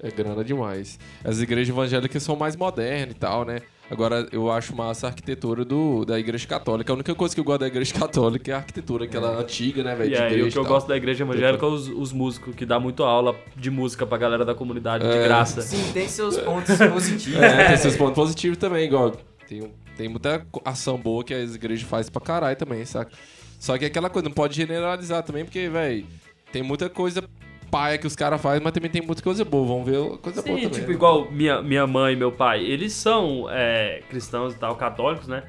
É 0.00 0.10
grana 0.10 0.44
demais. 0.44 0.98
As 1.24 1.40
igrejas 1.40 1.68
evangélicas 1.70 2.22
são 2.22 2.36
mais 2.36 2.54
modernas 2.54 3.10
e 3.16 3.18
tal, 3.18 3.44
né? 3.44 3.60
Agora, 3.90 4.28
eu 4.30 4.52
acho 4.52 4.76
massa 4.76 5.06
a 5.06 5.10
arquitetura 5.10 5.64
do, 5.64 6.04
da 6.04 6.18
igreja 6.20 6.46
católica. 6.46 6.92
A 6.92 6.94
única 6.94 7.14
coisa 7.14 7.34
que 7.34 7.40
eu 7.40 7.44
gosto 7.44 7.60
da 7.60 7.66
igreja 7.68 7.94
católica 7.98 8.50
é 8.50 8.54
a 8.54 8.58
arquitetura, 8.58 9.06
aquela 9.06 9.40
antiga, 9.40 9.82
né, 9.82 9.94
velho? 9.96 10.12
E 10.12 10.14
de 10.14 10.22
aí, 10.22 10.42
o 10.42 10.50
que 10.52 10.58
eu 10.58 10.64
gosto 10.64 10.86
da 10.86 10.96
igreja 10.96 11.24
evangélica 11.24 11.64
é 11.64 11.68
os, 11.68 11.88
os 11.88 12.12
músicos, 12.12 12.54
que 12.54 12.66
dá 12.66 12.78
muito 12.78 13.02
aula 13.02 13.34
de 13.56 13.70
música 13.70 14.06
pra 14.06 14.18
galera 14.18 14.44
da 14.44 14.54
comunidade, 14.54 15.04
de 15.04 15.10
É. 15.16 15.24
graça. 15.24 15.62
Sim, 15.62 15.90
tem 15.92 16.06
seus 16.06 16.36
pontos 16.38 16.76
positivos. 16.76 17.40
É, 17.40 17.68
tem 17.68 17.76
seus 17.78 17.96
pontos 17.96 18.14
positivos 18.14 18.58
também, 18.58 18.84
igual. 18.86 19.16
Tem, 19.48 19.62
um- 19.62 19.70
tem 19.98 20.08
muita 20.08 20.46
ação 20.64 20.96
boa 20.96 21.24
que 21.24 21.34
as 21.34 21.56
igrejas 21.56 21.86
fazem 21.86 22.12
pra 22.12 22.22
caralho 22.22 22.56
também, 22.56 22.84
saca? 22.84 23.10
Só 23.58 23.76
que 23.76 23.84
é 23.84 23.88
aquela 23.88 24.08
coisa, 24.08 24.28
não 24.28 24.34
pode 24.34 24.54
generalizar 24.54 25.24
também, 25.24 25.44
porque, 25.44 25.68
velho, 25.68 26.06
tem 26.52 26.62
muita 26.62 26.88
coisa 26.88 27.24
paia 27.68 27.98
que 27.98 28.06
os 28.06 28.14
caras 28.14 28.40
fazem, 28.40 28.62
mas 28.62 28.72
também 28.72 28.88
tem 28.88 29.02
muita 29.02 29.20
coisa 29.20 29.44
boa. 29.44 29.66
Vamos 29.66 29.84
ver 29.84 30.18
coisa 30.18 30.40
boa 30.40 30.56
Sim, 30.56 30.62
também. 30.62 30.70
tipo, 30.70 30.86
né? 30.86 30.94
igual 30.94 31.28
minha, 31.32 31.60
minha 31.60 31.84
mãe 31.84 32.12
e 32.12 32.16
meu 32.16 32.30
pai, 32.30 32.64
eles 32.64 32.92
são 32.92 33.48
é, 33.50 34.00
cristãos 34.08 34.54
e 34.54 34.56
tal, 34.56 34.76
católicos, 34.76 35.26
né? 35.26 35.42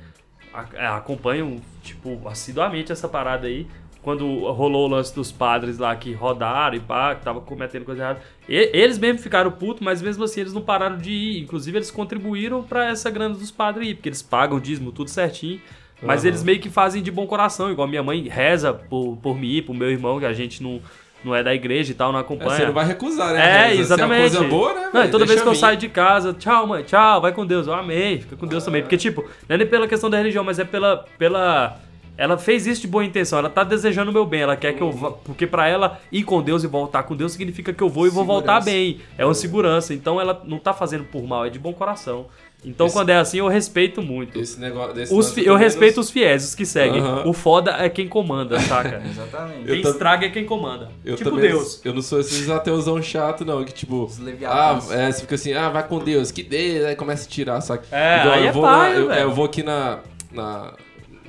É, 0.74 0.88
acompanham, 0.88 1.58
tipo, 1.84 2.28
assiduamente 2.28 2.92
essa 2.92 3.08
parada 3.08 3.46
aí. 3.46 3.68
Quando 4.02 4.26
rolou 4.52 4.88
o 4.88 4.92
lance 4.92 5.14
dos 5.14 5.30
padres 5.32 5.78
lá 5.78 5.94
que 5.96 6.14
rodaram 6.14 6.76
e 6.76 6.80
pá, 6.80 7.16
que 7.16 7.24
tava 7.24 7.42
cometendo 7.42 7.84
coisa 7.84 8.02
errada. 8.02 8.22
E- 8.48 8.70
eles 8.74 8.98
mesmo 8.98 9.20
ficaram 9.20 9.52
putos, 9.52 9.82
mas 9.84 10.02
mesmo 10.02 10.24
assim 10.24 10.40
eles 10.42 10.54
não 10.54 10.62
pararam 10.62 10.98
de 10.98 11.12
ir. 11.12 11.42
Inclusive, 11.42 11.78
eles 11.78 11.92
contribuíram 11.92 12.64
pra 12.64 12.88
essa 12.90 13.10
grana 13.10 13.36
dos 13.36 13.52
padres 13.52 13.88
aí, 13.88 13.94
porque 13.94 14.08
eles 14.10 14.22
pagam 14.22 14.58
o 14.58 14.62
dízimo, 14.62 14.92
tudo 14.94 15.10
certinho. 15.10 15.60
Mas 16.02 16.22
Aham. 16.22 16.30
eles 16.30 16.44
meio 16.44 16.60
que 16.62 16.70
fazem 16.70 17.04
de 17.04 17.12
bom 17.12 17.28
coração, 17.28 17.70
igual 17.70 17.88
minha 17.90 18.02
mãe 18.02 18.22
reza 18.30 18.74
por, 18.74 19.18
por 19.18 19.38
mim, 19.38 19.62
pro 19.62 19.74
meu 19.74 19.92
irmão, 19.92 20.18
que 20.18 20.26
a 20.26 20.32
gente 20.32 20.64
não, 20.64 20.80
não 21.22 21.36
é 21.36 21.44
da 21.44 21.54
igreja 21.54 21.92
e 21.92 21.94
tal, 21.94 22.14
não 22.14 22.20
É, 22.20 22.22
acompanha. 22.22 22.52
você 22.52 22.66
não 22.68 22.72
vai 22.74 22.86
recusar, 22.86 23.34
né? 23.34 23.72
É, 23.72 23.76
exatamente. 23.76 24.30
Se 24.30 24.38
é 24.38 24.40
uma 24.40 24.48
coisa 24.48 24.50
boa, 24.50 24.74
né? 24.76 24.90
Não, 24.94 25.12
toda 25.12 25.26
vez 25.26 25.42
que 25.42 25.48
eu 25.50 25.54
saio 25.56 25.76
de 25.78 25.90
casa, 25.90 26.32
tchau, 26.34 26.66
mãe, 26.66 26.84
tchau, 26.84 27.20
vai 27.20 27.34
com 27.34 27.46
Deus. 27.46 27.68
Eu 27.68 27.74
amei, 27.74 28.20
fica 28.22 28.38
com 28.38 28.48
Deus 28.48 28.64
também. 28.64 28.82
Porque, 28.82 28.96
tipo, 28.96 29.24
não 29.50 29.56
é 29.56 29.58
nem 29.58 29.68
pela 29.68 29.90
questão 29.90 30.10
da 30.10 30.18
religião, 30.18 30.42
mas 30.46 30.58
é 30.58 30.64
pela. 30.64 31.06
pela... 31.18 31.78
Ela 32.20 32.38
fez 32.38 32.68
isso 32.68 32.82
de 32.82 32.88
boa 32.88 33.06
intenção, 33.06 33.40
ela 33.40 33.50
tá 33.50 33.64
desejando 33.64 34.12
o 34.12 34.14
meu 34.14 34.26
bem, 34.26 34.42
ela 34.42 34.58
quer 34.58 34.74
que 34.74 34.82
eu 34.84 34.92
vá. 34.92 35.12
Porque 35.12 35.48
pra 35.48 35.68
ela 35.70 36.00
ir 36.12 36.24
com 36.24 36.42
Deus 36.42 36.64
e 36.64 36.68
voltar 36.68 37.04
com 37.04 37.16
Deus 37.16 37.32
significa 37.32 37.72
que 37.72 37.82
eu 37.82 37.88
vou 37.88 38.06
e 38.06 38.10
vou 38.10 38.26
voltar 38.26 38.60
bem. 38.62 39.00
É 39.18 39.24
uma 39.26 39.34
segurança. 39.34 39.94
Então 39.94 40.20
ela 40.20 40.42
não 40.46 40.60
tá 40.60 40.74
fazendo 40.74 41.06
por 41.06 41.24
mal, 41.24 41.46
é 41.46 41.50
de 41.50 41.58
bom 41.58 41.72
coração. 41.74 42.26
Então 42.66 42.88
Esse- 42.88 42.96
quando 42.96 43.10
é 43.10 43.16
assim, 43.16 43.38
eu 43.38 43.48
respeito 43.48 44.02
muito. 44.02 44.38
Esse 44.38 44.60
negócio. 44.60 44.94
Desse 44.94 45.14
Os 45.14 45.32
fi- 45.32 45.46
eu 45.46 45.56
respeito 45.56 45.96
nos- 45.96 46.08
os 46.08 46.12
fiéis, 46.12 46.44
os 46.44 46.54
que 46.56 46.66
seguem. 46.66 47.00
Aham. 47.00 47.24
O 47.26 47.32
foda 47.32 47.72
é 47.80 47.88
quem 47.88 48.06
comanda, 48.06 48.60
saca? 48.60 49.02
Exatamente. 49.10 49.62
Eu 49.62 49.74
quem 49.76 49.82
tam- 49.82 49.92
estraga 49.92 50.26
é 50.26 50.30
quem 50.30 50.44
comanda. 50.46 50.92
Eu 51.06 51.16
tipo 51.16 51.30
também, 51.30 51.50
Deus. 51.52 51.80
Eu 51.86 51.94
não 51.94 52.02
sou 52.02 52.20
esses 52.20 52.50
ateuzão 52.50 53.02
chato, 53.02 53.46
não. 53.46 53.64
Que 53.64 53.72
tipo. 53.74 54.12
Ah, 54.46 54.78
é, 54.92 55.10
você 55.10 55.22
fica 55.22 55.36
assim, 55.36 55.54
ah, 55.54 55.70
vai 55.70 55.88
com 55.88 56.00
Deus, 56.00 56.32
que 56.34 56.44
Deus, 56.44 56.84
aí 56.86 56.98
começa 56.98 57.26
a 57.26 57.30
tirar, 57.32 57.62
saca? 57.62 57.86
É, 57.96 58.20
Igual 58.20 58.34
aí 58.36 58.42
eu 58.44 58.50
é 58.50 58.52
vou 58.52 58.62
paia, 58.64 58.94
na, 58.94 59.00
eu, 59.00 59.08
velho. 59.08 59.22
eu 59.22 59.32
vou 59.32 59.46
aqui 59.46 59.64
na, 59.64 60.00
na, 60.30 60.74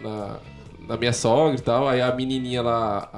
na, 0.02 0.36
na 0.90 0.96
minha 0.96 1.12
sogra 1.12 1.56
e 1.56 1.60
tal, 1.62 1.88
aí 1.88 2.00
a 2.02 2.12
menininha 2.12 2.60
lá, 2.62 3.08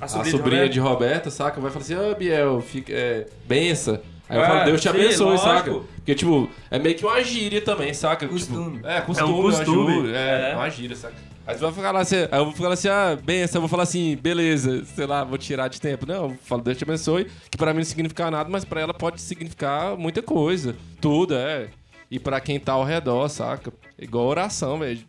a, 0.00 0.04
a 0.04 0.06
sobrinha, 0.08 0.68
de, 0.68 0.78
Roberta, 0.78 1.28
saca? 1.30 1.60
Vai 1.60 1.70
falar 1.70 1.84
assim, 1.84 1.96
ô 1.96 2.14
Biel, 2.14 2.60
fica, 2.60 2.92
é, 2.92 3.26
bença. 3.46 4.00
Aí 4.28 4.38
eu 4.38 4.42
É, 4.42 4.46
falo, 4.46 4.64
Deus 4.64 4.80
te 4.80 4.88
abençoe, 4.88 5.26
lógico. 5.26 5.46
saca? 5.48 5.70
Porque, 5.96 6.14
tipo, 6.14 6.48
é 6.70 6.78
meio 6.78 6.94
que 6.96 7.04
uma 7.04 7.22
gíria 7.22 7.60
também, 7.60 7.92
saca? 7.94 8.26
Costume. 8.28 8.76
Tipo, 8.76 8.86
é, 8.86 9.00
costume, 9.00 9.30
É 9.30 9.32
um 9.34 9.42
costume. 9.42 9.92
uma 9.92 10.02
gíria, 10.04 10.16
é, 10.18 10.50
É. 10.50 10.54
uma 10.54 10.70
gíria, 10.70 10.96
saca? 10.96 11.14
Aí 11.46 11.54
você 11.54 11.60
vai 11.62 11.72
ficar 11.72 11.90
lá 11.92 12.00
assim, 12.00 12.16
aí 12.16 12.38
eu 12.40 12.44
vou 12.44 12.54
falar 12.54 12.74
assim, 12.74 12.88
ah, 12.88 13.16
benção, 13.22 13.58
eu 13.58 13.60
vou 13.62 13.68
falar 13.68 13.84
assim, 13.84 14.16
beleza, 14.16 14.84
sei 14.84 15.06
lá, 15.06 15.22
vou 15.22 15.38
tirar 15.38 15.68
de 15.68 15.80
tempo. 15.80 16.04
Não, 16.04 16.30
eu 16.30 16.36
falo, 16.42 16.60
Deus 16.62 16.76
te 16.76 16.82
abençoe, 16.82 17.28
que 17.50 17.56
pra 17.56 17.72
mim 17.72 17.78
não 17.78 17.84
significa 17.84 18.28
nada, 18.32 18.48
mas 18.50 18.64
pra 18.64 18.80
ela 18.80 18.92
pode 18.92 19.20
significar 19.20 19.96
muita 19.96 20.22
coisa. 20.22 20.74
Tudo, 21.00 21.36
é. 21.36 21.68
E 22.10 22.18
pra 22.18 22.40
quem 22.40 22.58
tá 22.58 22.72
ao 22.72 22.82
redor, 22.84 23.28
saca? 23.28 23.72
Igual 23.96 24.26
oração, 24.26 24.78
velho. 24.80 25.00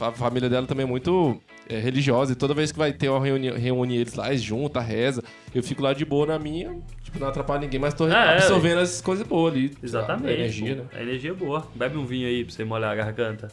A 0.00 0.10
família 0.12 0.48
dela 0.48 0.66
também 0.66 0.84
é 0.84 0.88
muito 0.88 1.40
é, 1.68 1.78
religiosa. 1.78 2.32
E 2.32 2.34
toda 2.34 2.54
vez 2.54 2.72
que 2.72 2.78
vai 2.78 2.92
ter 2.92 3.08
uma 3.08 3.24
reunião, 3.24 3.56
reúne 3.56 3.96
eles 3.98 4.14
lá, 4.14 4.28
eles 4.30 4.42
juntam, 4.42 4.82
reza. 4.82 5.22
Eu 5.54 5.62
fico 5.62 5.82
lá 5.82 5.92
de 5.92 6.04
boa 6.04 6.26
na 6.26 6.38
minha, 6.38 6.76
tipo, 7.02 7.18
não 7.18 7.28
atrapalho 7.28 7.60
ninguém, 7.60 7.78
mas 7.78 7.94
tô 7.94 8.08
É, 8.08 8.34
absorvendo 8.36 8.80
as 8.80 9.00
coisas 9.00 9.26
boas 9.26 9.52
ali. 9.54 9.68
lá, 9.68 9.74
Exatamente. 9.82 10.32
energia, 10.32 10.76
pô. 10.76 10.82
né? 10.82 10.88
A 10.94 11.02
energia 11.02 11.30
é 11.30 11.34
boa. 11.34 11.66
Bebe 11.74 11.96
um 11.98 12.04
vinho 12.06 12.26
aí 12.26 12.44
pra 12.44 12.52
você 12.54 12.64
molhar 12.64 12.90
a 12.90 12.94
garganta. 12.94 13.48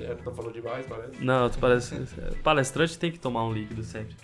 É, 0.00 0.14
tô 0.14 0.30
falando 0.32 0.54
demais, 0.54 0.86
parece. 0.86 1.22
Não, 1.22 1.50
tu 1.50 1.58
parece. 1.58 1.94
Palestrante 2.42 2.98
tem 2.98 3.10
que 3.12 3.18
tomar 3.18 3.44
um 3.44 3.52
líquido 3.52 3.82
sempre. 3.82 4.14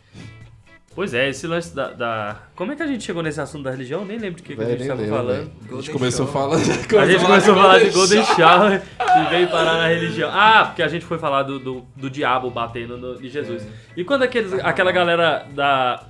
Pois 0.96 1.12
é, 1.14 1.28
esse 1.28 1.46
lance 1.46 1.72
da, 1.76 1.90
da- 1.92 2.36
Como 2.56 2.72
é 2.72 2.74
que 2.76 2.82
a 2.82 2.86
gente 2.86 3.04
chegou 3.04 3.22
nesse 3.22 3.38
assunto 3.40 3.62
da 3.64 3.70
religião? 3.70 4.00
Eu 4.00 4.06
nem 4.06 4.18
lembro 4.18 4.38
de 4.38 4.42
que, 4.42 4.56
que 4.56 4.62
a 4.62 4.64
gente 4.64 4.78
nem 4.78 4.88
tava 4.88 5.00
lembro, 5.02 5.16
falando. 5.16 5.50
A 5.70 5.74
gente 5.76 5.90
começou 5.90 6.26
falando. 6.26 6.60
A 6.62 7.06
gente 7.06 7.22
começou 7.24 7.52
a 7.54 7.56
falar 7.62 7.78
de 7.80 7.90
Golden 7.90 8.24
Shower 8.24 8.82
e 8.98 9.30
veio 9.30 9.48
parar 9.48 9.74
na 9.74 9.88
religião. 9.88 10.30
Ah, 10.32 10.64
porque 10.64 10.82
a 10.82 10.88
gente 10.88 11.04
foi 11.04 11.18
falar 11.18 11.42
do, 11.42 11.58
do, 11.58 11.84
do 11.94 12.08
diabo 12.10 12.50
batendo 12.50 12.96
no, 12.96 13.22
em 13.24 13.28
Jesus. 13.28 13.62
É. 13.62 13.66
E 14.00 14.04
quando 14.04 14.22
aqueles, 14.22 14.52
aquela 14.54 14.90
galera 14.90 15.46
da. 15.54 16.02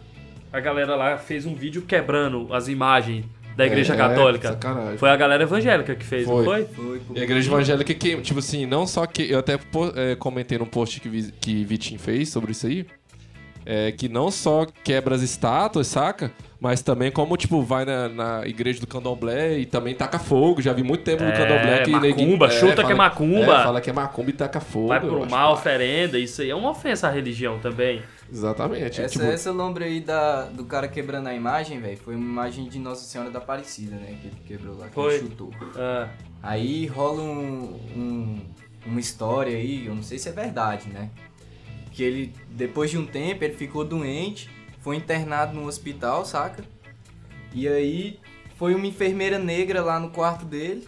A 0.53 0.61
galera 0.61 0.95
lá 0.95 1.19
fez 1.19 1.45
um 1.45 1.55
vídeo 1.55 1.83
quebrando 1.83 2.49
as 2.55 2.69
imagens 2.69 3.25
da 3.57 3.67
igreja 3.67 3.95
É, 3.95 3.97
católica. 3.97 4.49
sacanagem. 4.51 4.99
Foi 4.99 5.11
a 5.11 5.17
galera 5.17 5.43
evangélica 5.43 5.95
que 5.97 6.05
fez, 6.05 6.27
não 6.29 6.45
Foi. 6.45 6.65
foi? 6.65 6.65
Foi. 6.67 7.01
E 7.17 7.21
a 7.21 7.25
igreja 7.25 7.51
evangélica 7.51 7.93
que, 7.93 8.17
tipo 8.21 8.39
assim, 8.39 8.65
não 8.67 8.87
só 8.87 9.05
que. 9.05 9.29
Eu 9.29 9.41
até 9.41 9.59
é, 9.97 10.15
comentei 10.15 10.57
num 10.59 10.65
post 10.65 11.01
que, 11.01 11.09
Vi- 11.09 11.33
que 11.41 11.65
Vitinho 11.65 11.99
fez 11.99 12.29
sobre 12.29 12.53
isso 12.53 12.67
aí. 12.69 12.87
É, 13.69 13.91
que 13.91 14.09
não 14.09 14.31
só 14.31 14.65
quebra 14.85 15.17
as 15.17 15.23
estátuas, 15.23 15.89
saca? 15.89 16.31
Mas 16.61 16.83
também 16.83 17.11
como, 17.11 17.37
tipo, 17.37 17.61
vai 17.63 17.85
na, 17.85 18.09
na 18.09 18.47
igreja 18.47 18.81
do 18.81 18.87
candomblé 18.87 19.59
e 19.59 19.67
também 19.67 19.93
taca 19.93 20.21
fogo. 20.21 20.63
Já 20.63 20.73
vi 20.73 20.85
muito 20.85 21.03
tempo 21.03 21.25
no 21.25 21.29
É, 21.31 21.33
candomblé 21.33 21.83
que 21.83 21.91
macumba, 21.91 22.49
chuta 22.51 22.85
que 22.85 22.93
é 22.93 22.95
macumba. 22.95 23.43
É, 23.61 23.63
fala 23.65 23.81
que 23.81 23.91
é 23.91 23.93
macumba 23.93 24.31
e 24.31 24.33
taca 24.33 24.61
fogo. 24.61 24.87
Vai 24.89 25.01
pro 25.01 25.29
mal, 25.29 25.53
oferenda, 25.55 26.17
isso 26.17 26.41
aí 26.43 26.51
é 26.51 26.55
uma 26.55 26.71
ofensa 26.71 27.09
à 27.09 27.11
religião 27.11 27.59
também. 27.59 28.03
Exatamente. 28.33 29.01
Essa, 29.03 29.19
tipo, 29.19 29.25
essa 29.25 29.51
lombra 29.51 29.85
aí 29.85 30.01
da, 30.01 30.45
do 30.45 30.65
cara 30.65 30.87
quebrando 30.87 31.27
a 31.27 31.35
imagem, 31.35 31.81
velho, 31.81 31.97
foi 31.99 32.15
uma 32.15 32.25
imagem 32.25 32.69
de 32.69 32.79
Nossa 32.79 33.05
Senhora 33.05 33.31
da 33.31 33.39
Aparecida, 33.41 33.97
né? 33.97 34.17
Que 34.23 34.29
ele 34.29 34.37
quebrou 34.47 34.79
lá, 34.79 34.87
que 34.87 34.95
Foi. 34.95 35.15
ele 35.17 35.25
chutou. 35.29 35.51
Ah, 35.77 36.09
Aí 36.43 36.87
rola 36.87 37.21
um, 37.23 37.81
um- 37.97 38.41
uma 38.87 39.01
história 39.01 39.57
aí, 39.57 39.87
eu 39.87 39.95
não 39.95 40.03
sei 40.03 40.17
se 40.19 40.29
é 40.29 40.33
verdade, 40.33 40.89
né? 40.89 41.11
Que 41.97 42.05
ele, 42.05 42.33
depois 42.51 42.91
de 42.91 42.99
um 42.99 43.07
tempo, 43.07 43.43
ele 43.43 43.55
ficou 43.55 43.83
doente, 43.83 44.51
foi 44.81 44.97
internado 44.97 45.55
no 45.55 45.67
hospital, 45.67 46.27
saca? 46.27 46.63
E 47.55 47.67
aí 47.67 48.21
foi 48.59 48.75
uma 48.75 48.87
enfermeira 48.87 49.39
negra 49.39 49.83
lá 49.83 49.99
no 49.99 50.11
quarto 50.11 50.45
dele. 50.45 50.87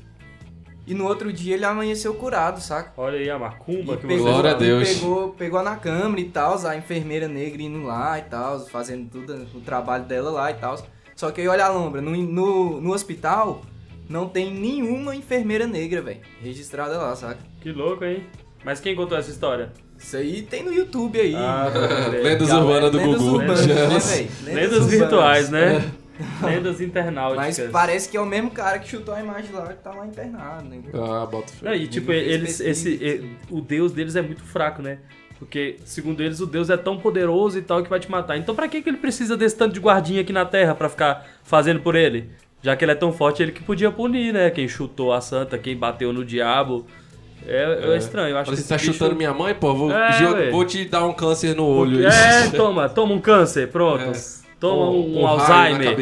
E 0.87 0.93
no 0.93 1.07
outro 1.07 1.33
dia 1.33 1.55
ele 1.55 1.65
amanheceu 1.65 2.13
curado, 2.13 2.61
saca? 2.61 2.93
olha 2.99 3.19
aí 3.19 3.31
a 3.31 3.39
macumba 3.39 3.95
E 3.95 3.97
que 3.97 4.07
pegou, 4.07 4.27
você 4.27 4.33
Glória 4.33 4.51
a 4.51 4.55
Deus. 4.55 4.89
Pegou, 4.89 5.31
pegou 5.31 5.63
na 5.63 5.77
câmera 5.77 6.21
e 6.21 6.29
tal, 6.29 6.67
a 6.67 6.77
enfermeira 6.77 7.27
negra 7.27 7.63
indo 7.63 7.85
lá 7.85 8.19
e 8.19 8.23
tal, 8.23 8.61
fazendo 8.67 9.09
tudo 9.11 9.47
o 9.55 9.61
trabalho 9.63 10.05
dela 10.05 10.31
lá 10.31 10.51
e 10.51 10.55
tal. 10.55 10.79
Só 11.17 11.31
que 11.31 11.41
aí 11.41 11.49
olha 11.49 11.65
a 11.65 11.69
lombra, 11.71 12.03
no, 12.03 12.15
no, 12.15 12.83
no 12.83 12.93
hospital 12.93 13.63
não 14.11 14.29
tem 14.29 14.53
nenhuma 14.53 15.17
enfermeira 15.17 15.67
negra, 15.67 16.03
velho, 16.03 16.21
registrada 16.43 16.99
lá, 16.99 17.17
saca? 17.17 17.41
Que 17.63 17.73
louco, 17.73 18.05
hein? 18.05 18.27
Mas 18.63 18.79
quem 18.79 18.95
contou 18.95 19.17
essa 19.17 19.31
história? 19.31 19.73
Isso 19.99 20.17
aí 20.17 20.43
tem 20.43 20.63
no 20.63 20.73
YouTube 20.73 21.19
aí. 21.21 21.35
Ah, 21.35 21.67
Lendas 22.23 22.49
Galera, 22.49 22.87
urbanas 22.87 22.91
do 22.93 22.99
lendas 22.99 23.21
Gugu. 23.21 23.35
urbanas, 23.37 23.67
né, 23.67 23.75
Lendas-? 23.75 24.45
Lendas 24.45 24.87
virtuais, 24.87 25.51
né? 25.51 25.91
Lendas 26.43 26.73
Mas 26.73 26.81
internauticas. 26.81 27.71
parece 27.71 28.09
que 28.09 28.17
é 28.17 28.21
o 28.21 28.27
mesmo 28.27 28.51
cara 28.51 28.79
que 28.79 28.89
chutou 28.89 29.15
a 29.15 29.21
imagem 29.21 29.53
lá 29.53 29.67
que 29.69 29.83
tá 29.83 29.91
lá 29.93 30.07
internado, 30.07 30.65
né? 30.65 30.81
Ah, 30.95 31.27
bota 31.27 31.53
fé. 31.53 31.77
E 31.77 31.87
tipo, 31.87 32.11
eles, 32.13 32.59
esse, 32.61 32.91
e- 32.91 33.31
o 33.51 33.61
deus 33.61 33.93
deles 33.93 34.17
é 34.17 34.23
muito 34.23 34.43
fraco, 34.43 34.83
né? 34.83 34.99
Porque, 35.39 35.77
segundo 35.85 36.21
eles, 36.21 36.41
o 36.41 36.47
deus 36.47 36.69
é 36.71 36.77
tão 36.77 36.99
poderoso 36.99 37.57
e 37.59 37.63
tal 37.63 37.83
que 37.85 37.89
vai 37.89 38.01
te 38.01 38.11
matar. 38.11 38.37
Então 38.37 38.55
pra 38.55 38.67
que, 38.67 38.83
que 38.83 38.89
ele 38.89 38.97
precisa 38.99 39.37
desse 39.37 39.57
tanto 39.57 39.75
de 39.75 39.79
guardinha 39.81 40.21
aqui 40.21 40.33
na 40.33 40.45
Terra 40.45 40.75
pra 40.75 40.89
ficar 40.89 41.25
fazendo 41.45 41.79
por 41.81 41.95
ele? 41.95 42.29
Já 42.61 42.75
que 42.75 42.85
ele 42.85 42.91
é 42.91 42.97
tão 42.97 43.13
forte, 43.13 43.41
ele 43.41 43.53
que 43.53 43.63
podia 43.63 43.89
punir, 43.93 44.33
né? 44.33 44.51
Quem 44.51 44.67
chutou 44.67 45.13
a 45.13 45.21
santa, 45.21 45.57
quem 45.57 45.77
bateu 45.77 46.13
no 46.13 46.25
diabo. 46.25 46.85
É, 47.47 47.93
é 47.95 47.97
estranho, 47.97 48.31
eu 48.31 48.39
acho 48.39 48.47
Falei, 48.47 48.57
que 48.61 48.63
Você 48.63 48.69
tá 48.69 48.77
bicho- 48.77 48.93
chutando 48.93 49.15
minha 49.17 49.33
mãe, 49.33 49.55
pô? 49.55 49.75
Vou, 49.75 49.91
É, 49.93 50.51
vou 50.51 50.65
te 50.65 50.85
dar 50.85 51.05
um 51.07 51.13
câncer 51.13 51.55
no 51.57 51.65
olho. 51.67 52.07
É, 52.07 52.49
toma, 52.57 52.89
toma 52.89 53.15
um 53.15 53.21
câncer, 53.21 53.69
pronto. 53.69 54.03
É. 54.05 54.39
Toma 54.61 54.91
Um- 54.91 55.15
um, 55.15 55.19
um 55.21 55.23
na 55.23 55.29
Alzheimer, 55.29 55.97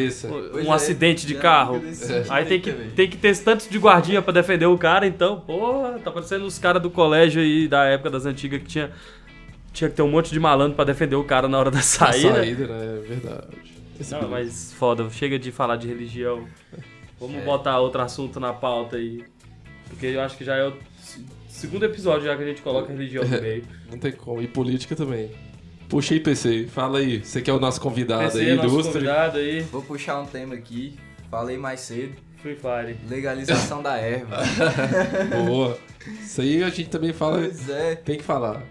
um, 0.65 0.71
é, 0.71 0.75
acidente 0.75 1.27
de 1.27 1.35
carro. 1.35 1.79
jeito 1.79 2.31
Aí 2.31 2.43
tem 2.43 2.59
que, 2.59 2.71
também. 2.71 2.89
tem 2.89 3.07
que 3.07 3.15
ter 3.15 3.37
tantos 3.37 3.69
de 3.69 3.77
guardinha 3.77 4.19
pra 4.21 4.33
defender 4.33 4.65
o 4.65 4.75
cara, 4.77 5.05
então, 5.05 5.39
porra, 5.41 5.99
tá 6.03 6.09
parecendo 6.09 6.43
os 6.45 6.57
caras 6.57 6.81
do 6.81 6.89
colégio 6.89 7.39
aí 7.41 7.67
da 7.67 7.83
época 7.85 8.09
das 8.09 8.25
antigas 8.25 8.59
que 8.59 8.65
tinha, 8.67 8.89
tinha 9.71 9.89
que 9.91 9.95
ter 9.95 10.01
um 10.01 10.09
monte 10.09 10.31
de 10.31 10.39
malandro 10.39 10.75
pra 10.75 10.83
defender 10.85 11.15
o 11.15 11.23
cara 11.23 11.47
na 11.47 11.59
hora 11.59 11.69
da 11.69 11.81
saída. 11.85 12.33
saída, 12.33 12.65
né? 12.67 12.97
É 12.97 13.07
verdade. 13.07 13.47
Esse 13.99 14.11
Não, 14.11 14.27
mas 14.27 14.73
foda, 14.73 15.07
chega 15.11 15.37
de 15.37 15.51
falar 15.51 15.75
de 15.75 15.87
religião. 15.87 16.43
Vamos 17.21 17.35
É. 17.37 17.41
botar 17.41 17.79
outro 17.79 18.01
assunto 18.01 18.39
na 18.39 18.53
pauta 18.53 18.95
aí. 18.97 19.23
Porque 19.89 20.05
eu 20.07 20.21
acho 20.21 20.37
que 20.37 20.43
já 20.43 20.55
é 20.55 20.67
o 20.67 20.73
se- 20.99 21.25
segundo 21.47 21.85
episódio 21.85 22.25
já 22.25 22.35
que 22.35 22.43
a 22.43 22.45
gente 22.47 22.61
coloca 22.61 22.91
religião 22.91 23.23
no 23.23 23.41
meio. 23.41 23.63
Não 23.91 23.97
tem 23.97 24.11
como. 24.11 24.41
E 24.41 24.47
política 24.47 24.95
também. 24.95 25.31
Puxa 25.89 26.13
aí, 26.13 26.19
PC. 26.19 26.67
Fala 26.67 26.99
aí. 26.99 27.23
Você 27.23 27.41
que 27.41 27.49
é 27.49 27.53
o 27.53 27.59
nosso 27.59 27.79
convidado 27.79 28.23
PC, 28.23 28.39
aí, 28.41 28.55
nosso 28.55 28.67
ilustre. 28.69 28.93
convidado 28.93 29.37
aí, 29.37 29.61
Vou 29.61 29.81
puxar 29.81 30.19
um 30.19 30.25
tema 30.25 30.53
aqui, 30.53 30.97
falei 31.31 31.57
mais 31.57 31.79
cedo, 31.79 32.13
Free 32.41 32.55
Fire. 32.57 32.97
legalização 33.09 33.81
da 33.81 33.97
erva. 33.97 34.37
Boa. 35.47 35.77
Isso 36.21 36.41
aí 36.41 36.63
a 36.63 36.69
gente 36.69 36.89
também 36.89 37.13
fala. 37.13 37.39
Pois 37.39 37.69
é. 37.69 37.95
Tem 37.95 38.17
que 38.17 38.23
falar. 38.23 38.63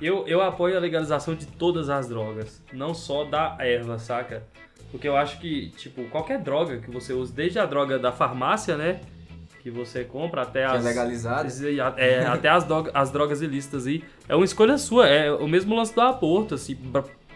Eu, 0.00 0.26
eu 0.26 0.40
apoio 0.40 0.76
a 0.76 0.80
legalização 0.80 1.34
de 1.34 1.46
todas 1.46 1.88
as 1.88 2.08
drogas, 2.08 2.60
não 2.72 2.92
só 2.92 3.24
da 3.24 3.56
erva, 3.60 3.98
saca? 3.98 4.42
Porque 4.90 5.06
eu 5.06 5.16
acho 5.16 5.38
que, 5.40 5.70
tipo, 5.76 6.04
qualquer 6.04 6.38
droga 6.40 6.78
que 6.78 6.90
você 6.90 7.12
use, 7.12 7.32
desde 7.32 7.58
a 7.58 7.64
droga 7.66 7.98
da 7.98 8.10
farmácia, 8.12 8.76
né? 8.76 9.00
Que 9.62 9.70
você 9.70 10.02
compra 10.04 10.42
até 10.42 10.66
Que 10.66 10.72
é 10.74 10.76
as. 10.76 10.84
legalizado. 10.84 11.48
é, 11.98 12.26
até 12.26 12.48
as, 12.48 12.64
droga- 12.64 12.90
as 12.92 13.10
drogas 13.10 13.40
ilícitas 13.42 13.86
aí. 13.86 14.02
É 14.28 14.34
uma 14.34 14.44
escolha 14.44 14.76
sua. 14.76 15.06
É 15.08 15.30
o 15.30 15.46
mesmo 15.46 15.74
lance 15.76 15.94
do 15.94 16.00
aborto, 16.00 16.54
assim. 16.56 16.76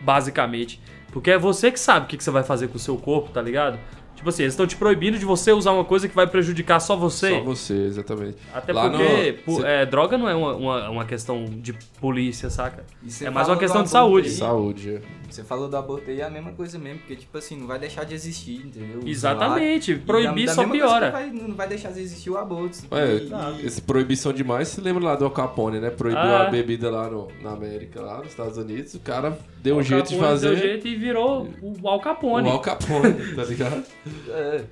basicamente. 0.01 0.81
Porque 1.13 1.31
é 1.31 1.39
você 1.39 1.71
que 1.71 1.79
sabe 1.81 2.07
o 2.07 2.09
que, 2.09 2.17
que 2.17 2.25
você 2.25 2.31
vai 2.31 2.43
fazer 2.43 2.69
com 2.69 2.77
o 2.77 2.81
seu 2.81 2.97
corpo, 2.97 3.31
tá 3.31 3.41
ligado? 3.41 3.79
Tipo 4.17 4.31
assim, 4.31 4.43
eles 4.43 4.55
estão 4.55 4.67
te 4.67 4.75
proibindo 4.77 5.19
de 5.19 5.25
você 5.25 5.53
usar 5.53 5.71
uma 5.73 5.85
coisa 5.85 6.09
que 6.09 6.15
vai 6.17 6.27
prejudicar 6.27 6.81
só 6.81 6.97
você. 6.97 7.31
Só 7.31 7.41
você, 7.43 7.75
exatamente. 7.85 8.39
Até 8.53 8.73
Lá 8.73 8.89
porque 8.91 9.39
no- 9.47 9.65
é, 9.65 9.87
droga 9.87 10.17
não 10.19 10.29
é 10.29 10.35
uma, 10.35 10.55
uma, 10.57 10.91
uma 10.91 11.05
questão 11.05 11.45
de 11.45 11.75
polícia, 12.01 12.49
saca? 12.51 12.85
É 13.23 13.31
mais 13.31 13.47
uma 13.47 13.57
questão 13.57 13.83
de 13.83 13.91
saúde. 13.91 14.31
Saúde. 14.31 14.97
é. 14.97 15.03
Você 15.31 15.43
falou 15.45 15.69
do 15.69 15.77
aborto 15.77 16.09
aí, 16.11 16.21
é 16.21 16.25
a 16.25 16.31
mesma 16.31 16.53
coisa 16.53 16.79
mesmo, 16.79 17.01
porque, 17.01 17.17
tipo 17.17 17.37
assim, 17.37 17.57
não 17.59 17.67
vai 17.67 17.79
deixar 17.79 18.05
de 18.05 18.15
existir, 18.15 18.65
entendeu? 18.65 19.01
Exatamente. 19.05 19.93
E 19.93 19.99
Proibir 19.99 20.47
da- 20.47 20.55
da 20.55 20.63
só 20.63 20.69
piora. 20.69 21.11
Vai, 21.11 21.31
não 21.31 21.55
vai 21.55 21.69
deixar 21.69 21.93
de 21.93 22.01
existir 22.01 22.31
o 22.31 22.39
aborto. 22.39 22.79
É, 22.91 23.17
E- 23.63 23.67
esse 23.67 23.83
proibição 23.83 24.33
demais, 24.33 24.69
você 24.69 24.81
lembra 24.81 25.05
lá 25.05 25.17
do 25.17 25.25
Al 25.25 25.31
Capone, 25.31 25.79
né? 25.81 25.91
Proibiu 25.91 26.21
Ah. 26.23 26.47
a 26.47 26.51
bebida 26.51 26.91
lá 26.91 27.09
no, 27.11 27.29
na 27.43 27.51
América, 27.53 28.01
lá 28.01 28.19
nos 28.19 28.29
Estados 28.29 28.57
Unidos. 28.57 28.95
O 28.95 29.01
cara 29.01 29.37
deu 29.67 29.77
um 29.77 29.83
jeito 29.83 30.11
de 30.11 30.19
fazer 30.19 30.51
Deu 30.51 30.57
jeito 30.57 30.87
e 30.87 30.95
virou 30.95 31.49
o 31.61 31.89
Al 31.89 32.01
Capone. 32.01 32.49
o 32.49 32.53
Al 32.53 32.61
Capone, 32.61 33.35
tá 33.35 33.45
ligado? 33.45 33.85
É. 34.31 34.65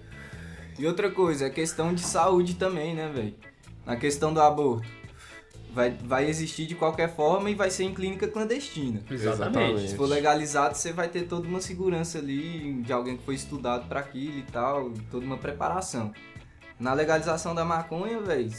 E 0.79 0.87
outra 0.87 1.11
coisa, 1.11 1.47
é 1.47 1.51
questão 1.51 1.95
de 1.95 2.01
saúde 2.01 2.55
também, 2.55 2.95
né, 2.95 3.09
velho? 3.13 3.35
Na 3.87 3.97
questão 3.97 4.33
do 4.33 4.41
aborto. 4.41 4.87
Vai, 5.73 5.91
vai 5.91 6.29
existir 6.29 6.67
de 6.67 6.75
qualquer 6.77 7.15
forma 7.15 7.51
e 7.51 7.55
vai 7.55 7.71
ser 7.71 7.85
em 7.85 7.95
clínica 7.95 8.29
clandestina. 8.29 9.01
Exatamente. 9.11 9.89
Se 9.89 9.97
for 9.97 10.09
legalizado, 10.09 10.77
você 10.77 10.93
vai 10.93 11.09
ter 11.09 11.23
toda 11.23 11.49
uma 11.49 11.61
segurança 11.61 12.19
ali 12.19 12.75
de 12.83 12.93
alguém 12.93 13.17
que 13.17 13.25
foi 13.25 13.35
estudado 13.35 13.89
pra 13.89 14.01
aquilo 14.01 14.39
e 14.39 14.43
tal, 14.43 14.93
toda 15.11 15.27
uma 15.27 15.37
preparação. 15.37 16.13
Na 16.79 16.93
legalização 16.93 17.55
da 17.55 17.65
maconha, 17.65 18.21
velho, 18.21 18.51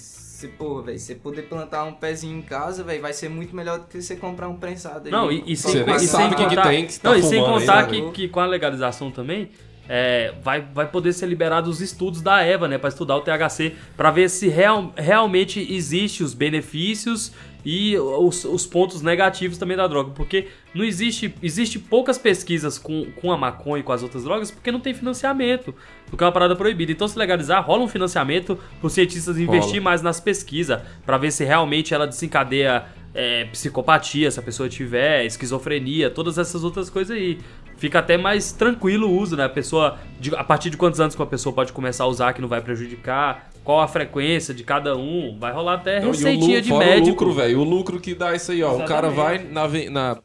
você, 0.45 0.47
porra, 0.47 0.83
velho, 0.83 0.99
você 0.99 1.15
poder 1.15 1.43
plantar 1.43 1.83
um 1.83 1.93
pezinho 1.93 2.37
em 2.37 2.41
casa, 2.41 2.83
velho, 2.83 3.01
vai 3.01 3.13
ser 3.13 3.29
muito 3.29 3.55
melhor 3.55 3.79
do 3.79 3.85
que 3.85 4.01
você 4.01 4.15
comprar 4.15 4.47
um 4.47 4.57
prensado 4.57 5.05
aí. 5.05 5.11
Não, 5.11 5.31
e, 5.31 5.43
e 5.47 5.57
sem, 5.57 5.71
Você 5.71 5.83
nem 5.83 5.95
e 5.95 5.99
sem 5.99 6.07
sabe 6.07 6.33
o 6.33 6.37
que 6.37 6.43
que 6.43 6.49
contar, 6.49 6.69
tem 6.69 6.85
que 6.85 6.93
você 6.93 6.99
tá 6.99 7.09
não, 7.09 7.17
e 7.17 7.23
sem 7.23 7.43
contar 7.43 7.87
que, 7.87 8.01
né? 8.01 8.11
que 8.13 8.27
com 8.27 8.39
a 8.39 8.45
legalização 8.45 9.11
também 9.11 9.49
é, 9.87 10.33
vai, 10.41 10.61
vai 10.61 10.87
poder 10.87 11.13
ser 11.13 11.27
liberado 11.27 11.69
os 11.69 11.81
estudos 11.81 12.21
da 12.21 12.43
EVA, 12.45 12.67
né, 12.67 12.77
para 12.77 12.89
estudar 12.89 13.15
o 13.17 13.21
THC, 13.21 13.75
para 13.95 14.11
ver 14.11 14.29
se 14.29 14.47
real, 14.47 14.93
realmente 14.95 15.59
existe 15.73 16.23
os 16.23 16.33
benefícios 16.33 17.31
e 17.65 17.97
os, 17.97 18.45
os 18.45 18.65
pontos 18.65 19.01
negativos 19.01 19.57
também 19.57 19.75
da 19.75 19.87
droga, 19.87 20.11
porque 20.11 20.47
não 20.73 20.85
existe 20.85 21.33
existe 21.41 21.79
poucas 21.79 22.17
pesquisas 22.17 22.77
com, 22.77 23.05
com 23.19 23.31
a 23.31 23.37
maconha 23.37 23.79
e 23.81 23.83
com 23.83 23.91
as 23.91 24.03
outras 24.03 24.23
drogas, 24.23 24.51
porque 24.51 24.71
não 24.71 24.79
tem 24.79 24.93
financiamento, 24.93 25.73
porque 26.07 26.23
é 26.23 26.27
uma 26.27 26.31
parada 26.33 26.55
proibida. 26.55 26.91
Então 26.91 27.07
se 27.07 27.17
legalizar, 27.17 27.65
rola 27.65 27.83
um 27.83 27.87
financiamento 27.87 28.57
para 28.79 28.85
os 28.87 28.93
cientistas 28.93 29.37
investir 29.39 29.81
mais 29.81 30.01
nas 30.03 30.19
pesquisas, 30.19 30.79
para 31.05 31.17
ver 31.17 31.31
se 31.31 31.43
realmente 31.43 31.93
ela 31.93 32.05
desencadeia 32.05 32.85
é, 33.15 33.45
psicopatia, 33.45 34.29
se 34.29 34.39
a 34.39 34.43
pessoa 34.43 34.69
tiver, 34.69 35.25
esquizofrenia, 35.25 36.09
todas 36.09 36.37
essas 36.37 36.63
outras 36.63 36.89
coisas 36.89 37.15
aí. 37.17 37.39
Fica 37.77 37.99
até 37.99 38.17
mais 38.17 38.51
tranquilo 38.53 39.07
o 39.09 39.17
uso, 39.19 39.35
né? 39.35 39.43
A 39.45 39.49
pessoa, 39.49 39.97
de- 40.19 40.33
a 40.35 40.43
partir 40.43 40.69
de 40.69 40.77
quantos 40.77 40.99
anos 40.99 41.13
que 41.15 41.21
uma 41.21 41.27
pessoa 41.27 41.53
pode 41.53 41.73
começar 41.73 42.03
a 42.05 42.07
usar 42.07 42.31
que 42.33 42.41
não 42.41 42.47
vai 42.47 42.61
prejudicar, 42.61 43.49
qual 43.65 43.81
a 43.81 43.87
frequência 43.87 44.53
de 44.53 44.63
cada 44.63 44.95
um, 44.95 45.37
vai 45.37 45.51
rolar 45.51 45.73
até 45.73 45.97
Então, 45.97 46.09
o 46.09 46.11
receitinha 46.13 46.61
de 46.61 46.71
médico. 46.73 47.07
o 47.07 47.09
lucro, 47.09 47.33
velho. 47.33 47.59
O 47.59 47.63
lucro 47.65 47.99
que 47.99 48.15
dá 48.15 48.33
isso 48.33 48.51
aí, 48.53 48.63
ó. 48.63 48.77
O 48.77 48.85
cara 48.85 49.09
vai 49.09 49.35
Exatamente. 49.35 49.89
na, 49.89 50.13
na- 50.15 50.21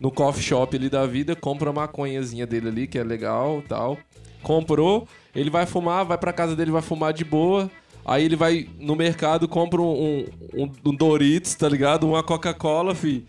no 0.00 0.10
coffee 0.10 0.42
shop 0.42 0.76
ali 0.76 0.88
da 0.88 1.04
vida, 1.06 1.34
compra 1.36 1.68
uma 1.70 1.82
maconhazinha 1.82 2.46
dele 2.46 2.68
ali, 2.68 2.86
que 2.86 2.98
é 2.98 3.04
legal 3.04 3.62
tal. 3.68 3.98
Comprou, 4.42 5.06
ele 5.34 5.50
vai 5.50 5.66
fumar, 5.66 6.04
vai 6.04 6.18
pra 6.18 6.32
casa 6.32 6.54
dele, 6.54 6.70
vai 6.70 6.82
fumar 6.82 7.12
de 7.12 7.24
boa. 7.24 7.70
Aí 8.04 8.24
ele 8.24 8.36
vai 8.36 8.68
no 8.78 8.94
mercado, 8.94 9.48
compra 9.48 9.80
um, 9.80 10.26
um, 10.54 10.70
um 10.84 10.94
Doritos, 10.94 11.54
tá 11.54 11.68
ligado? 11.68 12.06
Uma 12.06 12.22
Coca-Cola, 12.22 12.94
fi. 12.94 13.24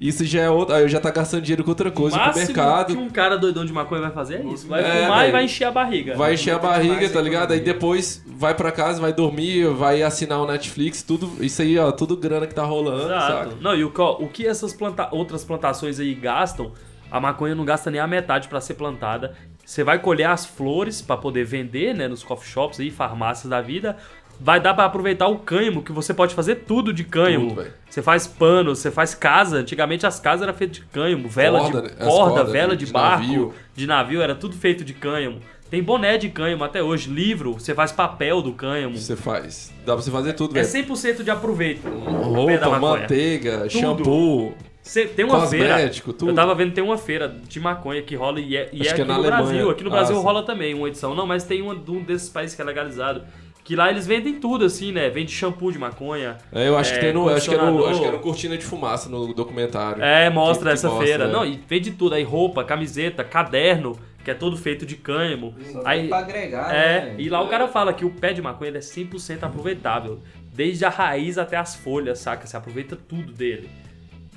Isso 0.00 0.24
já 0.26 0.42
é 0.42 0.50
outro. 0.50 0.74
Aí 0.74 0.86
já 0.88 1.00
tá 1.00 1.10
gastando 1.10 1.40
dinheiro 1.42 1.64
com 1.64 1.70
outra 1.70 1.90
coisa, 1.90 2.16
o 2.16 2.18
pro 2.18 2.26
máximo 2.28 2.46
mercado. 2.46 2.94
que 2.94 3.00
um 3.00 3.08
cara 3.08 3.36
doidão 3.38 3.64
de 3.64 3.72
maconha 3.72 4.02
vai 4.02 4.10
fazer 4.10 4.42
é 4.42 4.44
isso. 4.52 4.66
Vai 4.68 4.82
É, 4.84 5.02
fumar 5.04 5.18
e 5.18 5.20
velho. 5.22 5.32
vai 5.32 5.44
encher 5.44 5.64
a 5.64 5.70
barriga. 5.70 6.14
Vai 6.16 6.34
encher 6.34 6.54
a 6.54 6.58
barriga, 6.58 7.08
tá 7.08 7.20
ligado? 7.22 7.52
Aí 7.52 7.60
depois 7.60 8.22
vai 8.26 8.54
pra 8.54 8.70
casa, 8.70 9.00
vai 9.00 9.12
dormir, 9.12 9.66
vai 9.72 10.02
assinar 10.02 10.38
o 10.42 10.46
Netflix, 10.46 11.02
tudo. 11.02 11.30
Isso 11.42 11.62
aí, 11.62 11.78
ó, 11.78 11.90
tudo 11.92 12.14
grana 12.16 12.46
que 12.46 12.54
tá 12.54 12.62
rolando, 12.64 13.04
Exato. 13.04 13.50
saca? 13.50 13.56
Não, 13.60 13.74
e 13.74 13.84
o, 13.84 13.92
o 14.20 14.28
que 14.28 14.46
essas 14.46 14.74
planta- 14.74 15.08
outras 15.12 15.44
plantações 15.44 15.98
aí 15.98 16.12
gastam, 16.14 16.72
a 17.10 17.18
maconha 17.18 17.54
não 17.54 17.64
gasta 17.64 17.90
nem 17.90 18.00
a 18.00 18.06
metade 18.06 18.48
pra 18.48 18.60
ser 18.60 18.74
plantada. 18.74 19.34
Você 19.64 19.82
vai 19.82 19.98
colher 19.98 20.28
as 20.28 20.44
flores 20.46 21.00
pra 21.02 21.16
poder 21.16 21.44
vender, 21.44 21.94
né, 21.94 22.06
nos 22.06 22.22
coffee 22.22 22.48
shops 22.48 22.78
aí, 22.78 22.90
farmácias 22.90 23.48
da 23.50 23.60
vida. 23.62 23.96
Vai 24.38 24.60
dar 24.60 24.74
pra 24.74 24.84
aproveitar 24.84 25.26
o 25.28 25.38
cânhamo, 25.38 25.82
que 25.82 25.92
você 25.92 26.12
pode 26.12 26.34
fazer 26.34 26.56
tudo 26.66 26.92
de 26.92 27.04
cânhamo. 27.04 27.54
Tudo, 27.54 27.66
você 27.88 28.02
faz 28.02 28.26
pano, 28.26 28.74
você 28.76 28.90
faz 28.90 29.14
casa. 29.14 29.56
Antigamente 29.58 30.06
as 30.06 30.20
casas 30.20 30.42
eram 30.42 30.52
feitas 30.54 30.76
de 30.76 30.82
cânhamo, 30.84 31.28
vela 31.28 31.60
Corda, 31.60 31.82
de 31.82 31.88
né? 31.88 31.94
As 31.98 32.06
corda, 32.06 32.44
vela 32.44 32.76
de- 32.76 32.84
de, 32.86 32.92
barco, 32.92 33.22
navio. 33.26 33.54
de 33.74 33.86
navio, 33.86 34.20
era 34.22 34.34
tudo 34.34 34.54
feito 34.56 34.84
de 34.84 34.92
cânhamo. 34.92 35.40
Tem 35.70 35.82
boné 35.82 36.16
de 36.16 36.28
cânhamo 36.28 36.62
até 36.62 36.80
hoje, 36.82 37.10
livro, 37.10 37.54
você 37.54 37.74
faz 37.74 37.90
papel 37.90 38.40
do 38.40 38.52
cânhamo. 38.52 38.96
Você 38.96 39.16
faz. 39.16 39.72
Dá 39.84 39.94
pra 39.94 40.02
você 40.02 40.10
fazer 40.12 40.34
tudo, 40.34 40.56
É 40.56 40.62
velho. 40.62 40.86
100% 40.86 41.24
de 41.24 41.30
aproveito. 41.30 41.82
Roupa, 41.88 42.78
manteiga, 42.78 43.68
shampoo. 43.68 44.54
Cê- 44.82 45.06
tem 45.06 45.24
uma 45.24 45.44
feira. 45.48 45.90
Tudo. 46.16 46.28
Eu 46.30 46.34
tava 46.34 46.54
vendo 46.54 46.72
tem 46.72 46.84
uma 46.84 46.96
feira 46.96 47.34
de 47.48 47.58
maconha 47.58 48.00
que 48.02 48.14
rola 48.14 48.38
e 48.38 48.56
é, 48.56 48.68
e 48.72 48.82
é 48.82 48.84
que 48.84 48.88
é 48.88 48.92
aqui 48.92 49.00
na 49.00 49.06
no 49.06 49.12
Alemanha. 49.14 49.42
Brasil. 49.44 49.70
Aqui 49.70 49.82
no 49.82 49.90
Ah, 49.90 49.92
Brasil 49.94 50.14
sim. 50.16 50.22
rola 50.22 50.44
também 50.44 50.74
uma 50.74 50.86
edição. 50.86 51.12
Não, 51.12 51.26
mas 51.26 51.42
tem 51.42 51.60
um 51.62 51.74
desses 52.04 52.28
países 52.28 52.54
que 52.54 52.62
é 52.62 52.64
legalizado. 52.64 53.22
Que 53.66 53.74
lá 53.74 53.90
eles 53.90 54.06
vendem 54.06 54.34
tudo, 54.38 54.64
assim, 54.64 54.92
né? 54.92 55.10
Vende 55.10 55.32
shampoo 55.32 55.72
de 55.72 55.78
maconha. 55.78 56.38
É, 56.52 56.68
eu 56.68 56.78
acho 56.78 56.92
que 56.92 56.98
É, 56.98 57.00
tem 57.00 57.12
no. 57.12 57.28
Acho 57.28 57.48
que, 57.50 57.54
é 57.56 57.58
no 57.58 57.84
acho 57.84 58.00
que 58.00 58.06
é 58.06 58.10
no 58.12 58.20
Cortina 58.20 58.56
de 58.56 58.64
Fumaça 58.64 59.08
no 59.08 59.34
documentário. 59.34 60.00
É, 60.04 60.30
mostra 60.30 60.66
Que- 60.66 60.68
que 60.70 60.74
essa 60.74 60.88
mostra, 60.88 61.04
feira. 61.04 61.26
né? 61.26 61.32
Não, 61.32 61.44
e 61.44 61.60
vende 61.68 61.90
tudo. 61.90 62.14
Aí 62.14 62.22
roupa, 62.22 62.62
camiseta, 62.62 63.24
caderno, 63.24 63.98
que 64.24 64.30
é 64.30 64.34
todo 64.34 64.56
feito 64.56 64.86
de 64.86 64.94
cânhamo. 64.94 65.52
Só 65.72 65.82
Aí, 65.84 66.06
pra 66.06 66.18
agregar, 66.18 66.72
é, 66.72 67.06
né? 67.06 67.14
e 67.18 67.28
lá 67.28 67.42
o 67.42 67.48
cara 67.48 67.66
fala 67.66 67.92
que 67.92 68.04
o 68.04 68.10
pé 68.10 68.32
de 68.32 68.40
maconha 68.40 68.68
ele 68.70 68.78
é 68.78 68.80
100% 68.80 69.42
aproveitável. 69.42 70.20
Desde 70.54 70.84
a 70.84 70.88
raiz 70.88 71.36
até 71.36 71.56
as 71.56 71.74
folhas, 71.74 72.20
saca? 72.20 72.46
Você 72.46 72.56
aproveita 72.56 72.94
tudo 72.96 73.32
dele. 73.32 73.68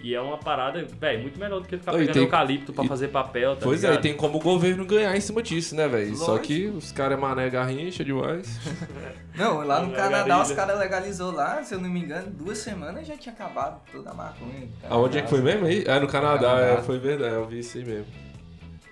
E 0.02 0.16
é 0.16 0.22
uma 0.22 0.38
parada, 0.38 0.86
velho, 0.86 1.22
muito 1.24 1.38
melhor 1.38 1.60
do 1.60 1.68
que 1.68 1.78
ficar 1.78 1.92
pegando 1.92 2.14
tem- 2.14 2.22
eucalipto 2.24 2.72
pra 2.72 2.86
e- 2.86 2.88
fazer 2.88 3.10
papel, 3.10 3.56
tá 3.58 3.64
Pois 3.64 3.84
é, 3.84 3.88
ligado? 3.88 4.00
e 4.00 4.02
tem 4.10 4.16
como 4.18 4.38
o 4.38 4.42
governo 4.42 4.86
ganhar 4.86 5.14
em 5.16 5.20
cima 5.20 5.44
disso, 5.44 5.76
né, 5.76 5.90
velho? 5.90 6.16
Só 6.16 6.38
que 6.38 6.68
os 6.68 6.92
caras 6.94 7.18
é 7.18 7.22
mané 7.22 7.50
garrincha 7.50 8.04
demais. 8.04 8.58
Não, 9.36 9.58
lá 9.66 9.82
no 9.82 9.92
Canadá 9.94 10.18
Garilha. 10.28 10.42
os 10.42 10.52
caras 10.54 10.80
legalizou 10.80 11.32
lá, 11.34 11.62
se 11.64 11.74
eu 11.76 11.80
não 11.82 11.90
me 11.90 12.00
engano, 12.02 12.30
duas 12.32 12.58
semanas 12.60 13.06
já 13.08 13.16
tinha 13.18 13.34
acabado 13.34 13.82
toda 13.92 14.10
a 14.10 14.14
maconha. 14.14 14.68
Aonde 14.90 15.18
é 15.18 15.22
que 15.22 15.30
foi 15.30 15.42
mesmo 15.42 15.66
aí? 15.66 15.84
É 15.86 16.00
no 16.00 16.08
Canadá, 16.08 16.40
Canadá. 16.50 16.66
é, 16.66 16.82
foi 16.82 16.98
verdade, 17.00 17.36
eu 17.36 17.46
vi 17.46 17.60
isso 17.60 17.78
aí 17.78 17.86
mesmo. 17.86 18.06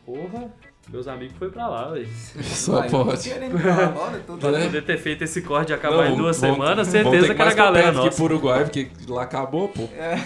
Porra, 0.05 0.49
meus 0.89 1.07
amigos 1.07 1.35
foi 1.37 1.49
pra 1.49 1.67
lá, 1.67 1.89
velho. 1.91 2.07
Só 2.43 2.79
Vai, 2.79 2.89
pode. 2.89 3.29
pra 3.29 4.37
poder 4.37 4.83
ter 4.85 4.97
feito 4.97 5.23
esse 5.23 5.41
corte 5.41 5.71
e 5.71 5.75
acabar 5.75 6.07
em 6.07 6.09
Não, 6.11 6.17
duas 6.17 6.39
vamos- 6.39 6.55
semanas, 6.57 6.87
certeza 6.87 7.27
ter 7.27 7.35
que 7.35 7.41
era 7.41 7.51
pra 7.51 7.53
galera 7.53 7.83
perto 7.85 7.97
aqui 7.97 8.05
nossa. 8.05 8.15
pro 8.15 8.25
Uruguai, 8.25 8.63
porque 8.63 8.87
lá 9.07 9.23
acabou, 9.23 9.67
pô. 9.69 9.83
É. 9.97 10.17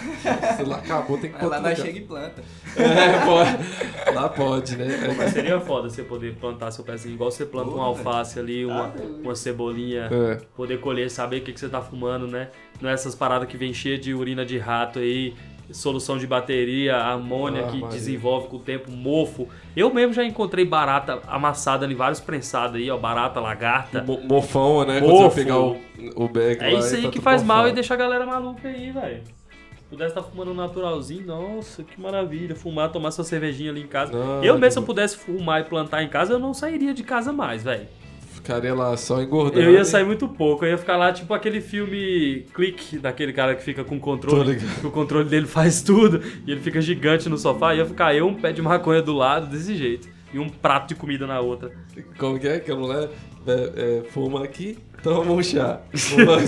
Se 0.56 0.62
lá 0.64 0.76
acabou, 0.76 1.18
tem 1.18 1.30
que 1.32 1.38
Mas 1.40 1.50
lá 1.50 1.60
nós 1.60 1.78
chega 1.78 1.98
e 1.98 2.02
planta. 2.02 2.42
É, 2.76 3.24
pode. 3.26 4.14
Lá 4.14 4.28
pode, 4.28 4.76
né? 4.76 5.14
Mas 5.16 5.32
seria 5.32 5.60
foda 5.60 5.88
você 5.90 6.02
poder 6.02 6.34
plantar 6.36 6.70
seu 6.70 6.84
pezinho, 6.84 7.14
igual 7.14 7.30
você 7.30 7.44
planta 7.44 7.68
uma 7.70 7.76
Porra, 7.76 7.86
alface 7.88 8.38
ali, 8.38 8.64
uma, 8.64 8.88
Tá 8.88 8.98
doido. 8.98 9.20
uma 9.22 9.34
cebolinha, 9.34 10.08
É. 10.10 10.38
poder 10.56 10.78
colher, 10.80 11.10
saber 11.10 11.38
o 11.38 11.40
que, 11.42 11.52
que 11.52 11.60
você 11.60 11.68
tá 11.68 11.80
fumando, 11.80 12.26
né? 12.26 12.48
Não 12.80 12.88
é 12.90 12.92
essas 12.94 13.14
paradas 13.14 13.48
que 13.48 13.56
vem 13.56 13.72
cheia 13.72 13.98
de 13.98 14.12
urina 14.14 14.44
de 14.44 14.58
rato 14.58 14.98
aí, 14.98 15.34
solução 15.72 16.18
de 16.18 16.26
bateria, 16.26 16.96
amônia 16.96 17.62
Ah, 17.66 17.70
que 17.70 17.78
Maria. 17.78 17.88
desenvolve 17.88 18.48
com 18.48 18.56
o 18.56 18.60
tempo, 18.60 18.90
mofo. 18.90 19.48
Eu 19.76 19.92
mesmo 19.92 20.12
já 20.12 20.24
encontrei 20.24 20.64
barata 20.64 21.20
amassada 21.26 21.86
em 21.86 21.94
vários 21.94 22.20
prensados 22.20 22.76
aí, 22.76 22.90
ó, 22.90 22.96
barata, 22.96 23.40
lagarta. 23.40 24.02
Mo- 24.02 24.20
Mofão, 24.22 24.84
né? 24.84 25.00
Quando 25.00 25.10
Mofo. 25.12 25.30
você 25.30 25.42
pegar 25.44 25.58
o, 25.58 25.76
o 26.16 26.28
bag 26.28 26.62
É 26.62 26.74
isso 26.74 26.94
aí 26.96 27.02
tá 27.02 27.10
que 27.10 27.20
faz 27.20 27.42
mal 27.42 27.58
e 27.58 27.60
mofado. 27.60 27.74
deixa 27.74 27.94
a 27.94 27.96
galera 27.96 28.26
maluca 28.26 28.68
aí, 28.68 28.90
velho. 28.90 29.22
Se 29.76 29.82
pudesse 29.96 30.10
estar 30.10 30.22
fumando 30.22 30.54
naturalzinho, 30.54 31.26
nossa, 31.26 31.82
que 31.82 32.00
maravilha. 32.00 32.54
Fumar, 32.54 32.90
tomar 32.90 33.10
sua 33.10 33.24
cervejinha 33.24 33.70
ali 33.70 33.82
em 33.82 33.86
casa. 33.86 34.12
Não, 34.12 34.42
eu 34.42 34.54
mesmo, 34.58 34.72
se 34.72 34.78
eu 34.78 34.82
pudesse 34.84 35.16
fumar 35.18 35.60
e 35.60 35.64
plantar 35.64 36.02
em 36.02 36.08
casa, 36.08 36.32
eu 36.32 36.38
não 36.38 36.54
sairia 36.54 36.94
de 36.94 37.02
casa 37.02 37.32
mais, 37.32 37.62
velho. 37.62 37.86
Ficaria 38.42 38.74
lá 38.74 38.96
só 38.96 39.22
engordando. 39.22 39.60
Eu 39.60 39.72
ia 39.72 39.84
sair 39.84 40.04
muito 40.04 40.26
pouco, 40.26 40.64
eu 40.64 40.72
ia 40.72 40.78
ficar 40.78 40.96
lá 40.96 41.12
tipo 41.12 41.32
aquele 41.32 41.60
filme 41.60 42.44
Clique, 42.52 42.98
daquele 42.98 43.32
cara 43.32 43.54
que 43.54 43.62
fica 43.62 43.84
com 43.84 43.96
o 43.96 44.00
controle, 44.00 44.56
que 44.56 44.84
o 44.84 44.90
controle 44.90 45.28
dele 45.28 45.46
faz 45.46 45.80
tudo 45.80 46.20
e 46.44 46.50
ele 46.50 46.60
fica 46.60 46.80
gigante 46.80 47.28
no 47.28 47.38
sofá, 47.38 47.72
ia 47.72 47.86
ficar 47.86 48.16
eu, 48.16 48.26
um 48.26 48.34
pé 48.34 48.50
de 48.50 48.60
maconha 48.60 49.00
do 49.00 49.12
lado, 49.12 49.46
desse 49.46 49.76
jeito, 49.76 50.08
e 50.34 50.40
um 50.40 50.48
prato 50.48 50.88
de 50.88 50.96
comida 50.96 51.24
na 51.24 51.38
outra. 51.38 51.70
Como 52.18 52.36
que 52.36 52.48
é 52.48 52.58
que 52.58 52.72
a 52.72 52.74
mulher 52.74 53.10
é, 53.46 54.00
é, 54.02 54.10
fuma 54.10 54.42
aqui, 54.42 54.76
toma 55.04 55.30
um 55.30 55.42
chá. 55.42 55.80
Fuma, 55.94 56.38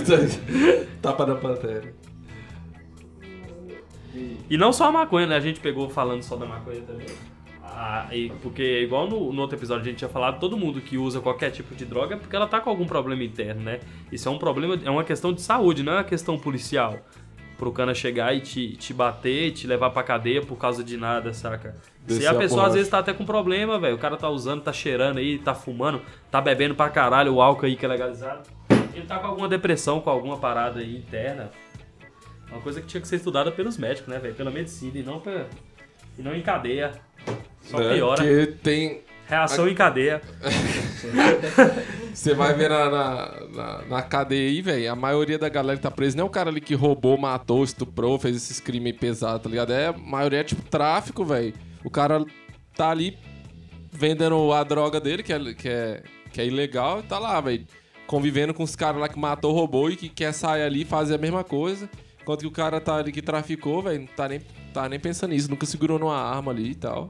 tapa 1.01 1.25
na 1.25 1.35
pantera. 1.35 1.93
E 4.49 4.57
não 4.57 4.73
só 4.73 4.89
a 4.89 4.91
maconha, 4.91 5.27
né? 5.27 5.37
A 5.37 5.39
gente 5.39 5.61
pegou 5.61 5.89
falando 5.89 6.23
só 6.23 6.35
da 6.35 6.45
maconha 6.45 6.81
também. 6.81 7.07
Ah, 7.77 8.07
e 8.09 8.29
porque, 8.41 8.83
igual 8.83 9.05
no, 9.05 9.33
no 9.33 9.41
outro 9.41 9.57
episódio 9.57 9.81
a 9.81 9.85
gente 9.85 9.97
tinha 9.97 10.09
falado, 10.09 10.39
todo 10.39 10.55
mundo 10.57 10.79
que 10.79 10.97
usa 10.97 11.19
qualquer 11.19 11.51
tipo 11.51 11.75
de 11.75 11.83
droga 11.83 12.15
é 12.15 12.17
porque 12.17 12.33
ela 12.33 12.47
tá 12.47 12.61
com 12.61 12.69
algum 12.69 12.85
problema 12.85 13.21
interno, 13.21 13.61
né? 13.61 13.81
Isso 14.09 14.29
é 14.29 14.31
um 14.31 14.37
problema, 14.37 14.79
é 14.81 14.89
uma 14.89 15.03
questão 15.03 15.33
de 15.33 15.41
saúde, 15.41 15.83
não 15.83 15.91
é 15.91 15.95
uma 15.97 16.03
questão 16.05 16.37
policial. 16.39 16.97
pro 17.57 17.71
cana 17.73 17.93
chegar 17.93 18.33
e 18.33 18.39
te, 18.39 18.77
te 18.77 18.93
bater, 18.93 19.51
te 19.51 19.67
levar 19.67 19.89
pra 19.89 20.03
cadeia 20.03 20.41
por 20.41 20.57
causa 20.57 20.83
de 20.85 20.95
nada, 20.95 21.33
saca? 21.33 21.73
Se 22.07 22.13
Descer 22.15 22.27
a 22.27 22.31
a 22.31 22.35
pessoa 22.35 22.67
às 22.67 22.73
vezes 22.75 22.89
tá 22.89 22.99
até 22.99 23.11
com 23.13 23.25
problema, 23.25 23.77
velho, 23.77 23.95
o 23.95 23.99
cara 23.99 24.15
tá 24.15 24.29
usando, 24.29 24.61
tá 24.61 24.71
cheirando 24.71 25.17
aí, 25.17 25.37
tá 25.37 25.53
fumando, 25.53 26.01
tá 26.31 26.39
bebendo 26.39 26.75
pra 26.75 26.89
caralho 26.89 27.33
o 27.33 27.41
álcool 27.41 27.65
aí 27.65 27.75
que 27.75 27.85
é 27.85 27.89
legalizado. 27.89 28.47
Ele 28.93 29.05
tá 29.05 29.19
com 29.19 29.27
alguma 29.27 29.49
depressão, 29.49 29.99
com 29.99 30.09
alguma 30.09 30.37
parada 30.37 30.79
aí 30.79 30.95
interna. 30.95 31.51
Uma 32.49 32.61
coisa 32.61 32.79
que 32.79 32.87
tinha 32.87 33.01
que 33.01 33.07
ser 33.07 33.17
estudada 33.17 33.51
pelos 33.51 33.77
médicos, 33.77 34.07
né, 34.07 34.17
velho? 34.19 34.35
Pela 34.35 34.51
medicina 34.51 34.97
e 34.97 35.03
não, 35.03 35.19
pra, 35.19 35.47
e 36.17 36.21
não 36.21 36.33
em 36.33 36.41
cadeia. 36.41 36.93
Só 37.65 37.79
né? 37.79 37.95
piora. 37.95 38.23
Porque 38.23 38.47
tem. 38.63 39.01
Reação 39.27 39.67
em 39.67 39.73
cadeia. 39.73 40.21
Você 42.13 42.33
vai 42.33 42.53
ver 42.53 42.69
na, 42.69 42.89
na, 42.89 43.39
na, 43.53 43.81
na 43.89 44.01
cadeia 44.01 44.49
aí, 44.49 44.61
velho. 44.61 44.91
A 44.91 44.95
maioria 44.95 45.37
da 45.37 45.49
galera 45.49 45.77
que 45.77 45.83
tá 45.83 45.91
presa 45.91 46.15
não 46.15 46.23
é 46.23 46.27
o 46.27 46.29
cara 46.29 46.49
ali 46.49 46.61
que 46.61 46.75
roubou, 46.75 47.17
matou, 47.17 47.63
estuprou, 47.63 48.17
fez 48.19 48.37
esses 48.37 48.59
crimes 48.59 48.95
pesados, 48.95 49.41
tá 49.41 49.49
ligado? 49.49 49.73
É, 49.73 49.87
a 49.87 49.93
maioria 49.93 50.39
é 50.39 50.43
tipo 50.43 50.61
tráfico, 50.61 51.25
velho. 51.25 51.53
O 51.83 51.89
cara 51.89 52.23
tá 52.75 52.89
ali 52.89 53.17
vendendo 53.91 54.53
a 54.53 54.63
droga 54.63 54.99
dele, 54.99 55.23
que 55.23 55.33
é, 55.33 55.53
que 55.53 55.67
é, 55.67 56.03
que 56.31 56.41
é 56.41 56.45
ilegal, 56.45 56.99
e 56.99 57.03
tá 57.03 57.19
lá, 57.19 57.41
velho. 57.41 57.65
Convivendo 58.07 58.53
com 58.53 58.63
os 58.63 58.75
caras 58.75 59.01
lá 59.01 59.09
que 59.09 59.17
matou, 59.17 59.51
roubou 59.51 59.89
e 59.89 59.95
que 59.95 60.07
quer 60.07 60.31
sair 60.31 60.63
ali 60.63 60.81
e 60.83 60.85
fazer 60.85 61.15
a 61.15 61.17
mesma 61.17 61.43
coisa. 61.43 61.89
Enquanto 62.21 62.41
que 62.41 62.47
o 62.47 62.51
cara 62.51 62.79
tá 62.79 62.97
ali 62.97 63.11
que 63.11 63.21
traficou, 63.21 63.81
velho, 63.81 64.01
não 64.01 64.07
tá 64.07 64.29
nem, 64.29 64.39
tá 64.73 64.87
nem 64.87 64.99
pensando 64.99 65.31
nisso, 65.31 65.49
nunca 65.49 65.65
segurou 65.65 65.99
numa 65.99 66.17
arma 66.17 66.51
ali 66.51 66.71
e 66.71 66.75
tal. 66.75 67.09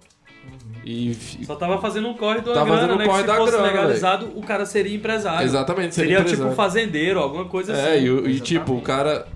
E. 0.83 1.11
e- 1.39 1.45
Só 1.45 1.55
tava 1.55 1.79
fazendo 1.79 2.07
um 2.07 2.13
corre 2.13 2.41
da 2.41 2.53
Tá 2.53 2.63
grana, 2.63 2.67
fazendo 2.75 2.93
um 2.93 2.97
né? 2.97 3.05
corre 3.05 3.17
que 3.17 3.21
se 3.23 3.27
da 3.27 3.35
fosse 3.37 3.51
grana, 3.53 3.67
legalizado, 3.67 4.31
o 4.35 4.41
cara 4.41 4.65
seria 4.65 4.95
empresário. 4.95 5.45
Exatamente, 5.45 5.95
Seria, 5.95 6.17
seria 6.19 6.31
tipo 6.35 6.47
um 6.47 6.53
fazendeiro, 6.55 7.19
alguma 7.19 7.45
coisa 7.45 7.73
É, 7.73 7.95
assim. 7.95 8.05
e, 8.05 8.09
o- 8.11 8.29
e, 8.29 8.39
tipo, 8.39 8.73
o 8.73 8.81
cara. 8.81 9.27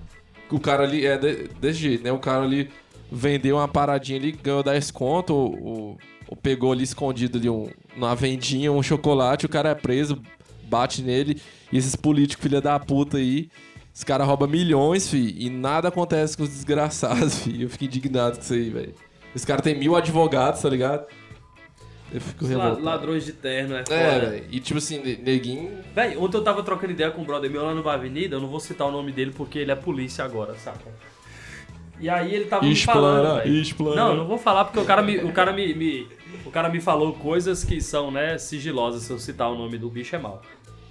O 0.51 0.59
cara 0.59 0.83
ali 0.83 1.05
é 1.05 1.15
de- 1.17 1.47
desse 1.61 1.79
jeito, 1.79 2.03
né? 2.03 2.11
O 2.11 2.17
cara 2.19 2.43
ali 2.43 2.69
vendeu 3.11 3.57
uma 3.57 3.67
paradinha 3.67 4.17
ali, 4.19 4.31
ganhou 4.31 4.63
10 4.63 4.89
conto, 4.91 5.33
ou, 5.33 5.63
ou- 5.63 5.97
ou 6.27 6.35
pegou 6.37 6.71
ali 6.71 6.83
escondido 6.83 7.37
ali 7.37 7.49
um, 7.49 7.67
numa 7.95 8.15
vendinha 8.15 8.71
um 8.71 8.81
chocolate, 8.83 9.45
o 9.45 9.49
cara 9.49 9.69
é 9.69 9.75
preso, 9.75 10.19
bate 10.63 11.01
nele, 11.01 11.39
e 11.71 11.77
esses 11.77 11.95
políticos, 11.95 12.43
filha 12.43 12.61
da 12.61 12.79
puta 12.79 13.17
aí, 13.17 13.49
os 13.93 14.03
caras 14.03 14.25
roubam 14.27 14.47
milhões, 14.47 15.07
fi, 15.09 15.35
e 15.39 15.49
nada 15.49 15.87
acontece 15.89 16.35
com 16.37 16.43
os 16.43 16.49
desgraçados, 16.49 17.39
fi. 17.43 17.61
Eu 17.63 17.69
fico 17.69 17.85
indignado 17.85 18.35
com 18.37 18.41
isso 18.43 18.53
aí, 18.53 18.69
velho. 18.69 18.93
Os 19.35 19.45
caras 19.45 19.61
têm 19.63 19.75
mil 19.77 19.95
advogados, 19.95 20.61
tá 20.61 20.69
ligado? 20.69 21.05
Eu 22.11 22.19
fico 22.19 22.43
Os 22.43 22.49
revoltado. 22.49 22.81
ladrões 22.83 23.23
de 23.23 23.33
terno, 23.33 23.75
é 23.75 23.83
foda. 23.83 23.93
É, 23.95 24.19
velho. 24.19 24.45
E 24.51 24.59
tipo 24.59 24.79
assim, 24.79 24.97
ne- 24.99 25.17
neguinho. 25.17 25.77
Véi, 25.93 26.17
ontem 26.17 26.37
eu 26.37 26.43
tava 26.43 26.63
trocando 26.63 26.91
ideia 26.93 27.11
com 27.11 27.21
um 27.21 27.25
brother 27.25 27.51
meu 27.51 27.63
lá 27.63 27.73
numa 27.75 27.93
avenida, 27.93 28.35
eu 28.35 28.39
não 28.41 28.47
vou 28.47 28.59
citar 28.59 28.87
o 28.87 28.91
nome 28.91 29.11
dele 29.11 29.31
porque 29.35 29.59
ele 29.59 29.71
é 29.71 29.75
polícia 29.75 30.25
agora, 30.25 30.55
saca? 30.55 30.79
E 31.99 32.09
aí 32.09 32.33
ele 32.33 32.45
tava 32.45 32.65
me 32.65 32.71
Explana, 32.71 32.99
falando, 33.27 33.43
véi. 33.43 33.61
explana. 33.61 33.95
Não, 33.95 34.15
não 34.15 34.25
vou 34.25 34.37
falar 34.39 34.65
porque 34.65 34.79
o 34.79 34.85
cara 34.85 35.01
me, 35.03 35.17
o 35.17 35.31
cara 35.31 35.51
me, 35.53 35.73
me- 35.75 36.07
o 36.45 36.49
cara 36.49 36.67
me 36.69 36.79
falou 36.81 37.13
coisas 37.13 37.63
que 37.63 37.79
são, 37.81 38.09
né, 38.09 38.37
sigilosas, 38.39 39.03
se 39.03 39.11
eu 39.11 39.19
citar 39.19 39.51
o 39.51 39.55
nome 39.57 39.77
do 39.77 39.89
bicho 39.89 40.15
é 40.15 40.19
mal. 40.19 40.41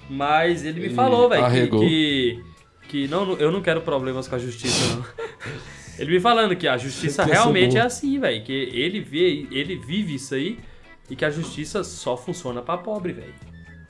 Mas 0.09 0.64
ele 0.64 0.79
me 0.81 0.87
Ele 0.87 0.94
falou, 0.94 1.29
velho, 1.29 1.51
que, 1.51 1.79
que 1.79 2.44
que 2.88 3.09
não, 3.09 3.33
eu 3.38 3.51
não 3.51 3.61
quero 3.61 3.81
problemas 3.83 4.27
com 4.29 4.35
a 4.35 4.38
justiça, 4.38 4.94
não. 4.96 5.05
Ele 5.99 6.13
me 6.13 6.21
falando 6.21 6.55
que 6.57 6.67
a 6.69 6.77
justiça 6.77 7.25
ser 7.27 7.31
realmente 7.33 7.77
é 7.77 7.81
assim, 7.81 8.19
velho, 8.19 8.43
que 8.45 8.53
ele 8.53 9.01
vê, 9.01 9.47
ele 9.51 9.77
vive 9.77 10.15
isso 10.15 10.35
aí 10.35 10.59
e 11.11 11.17
que 11.17 11.25
a 11.25 11.31
justiça 11.31 11.83
só 11.85 12.17
funciona 12.17 12.63
pra 12.63 12.77
pobre, 12.79 13.13
velho. 13.13 13.35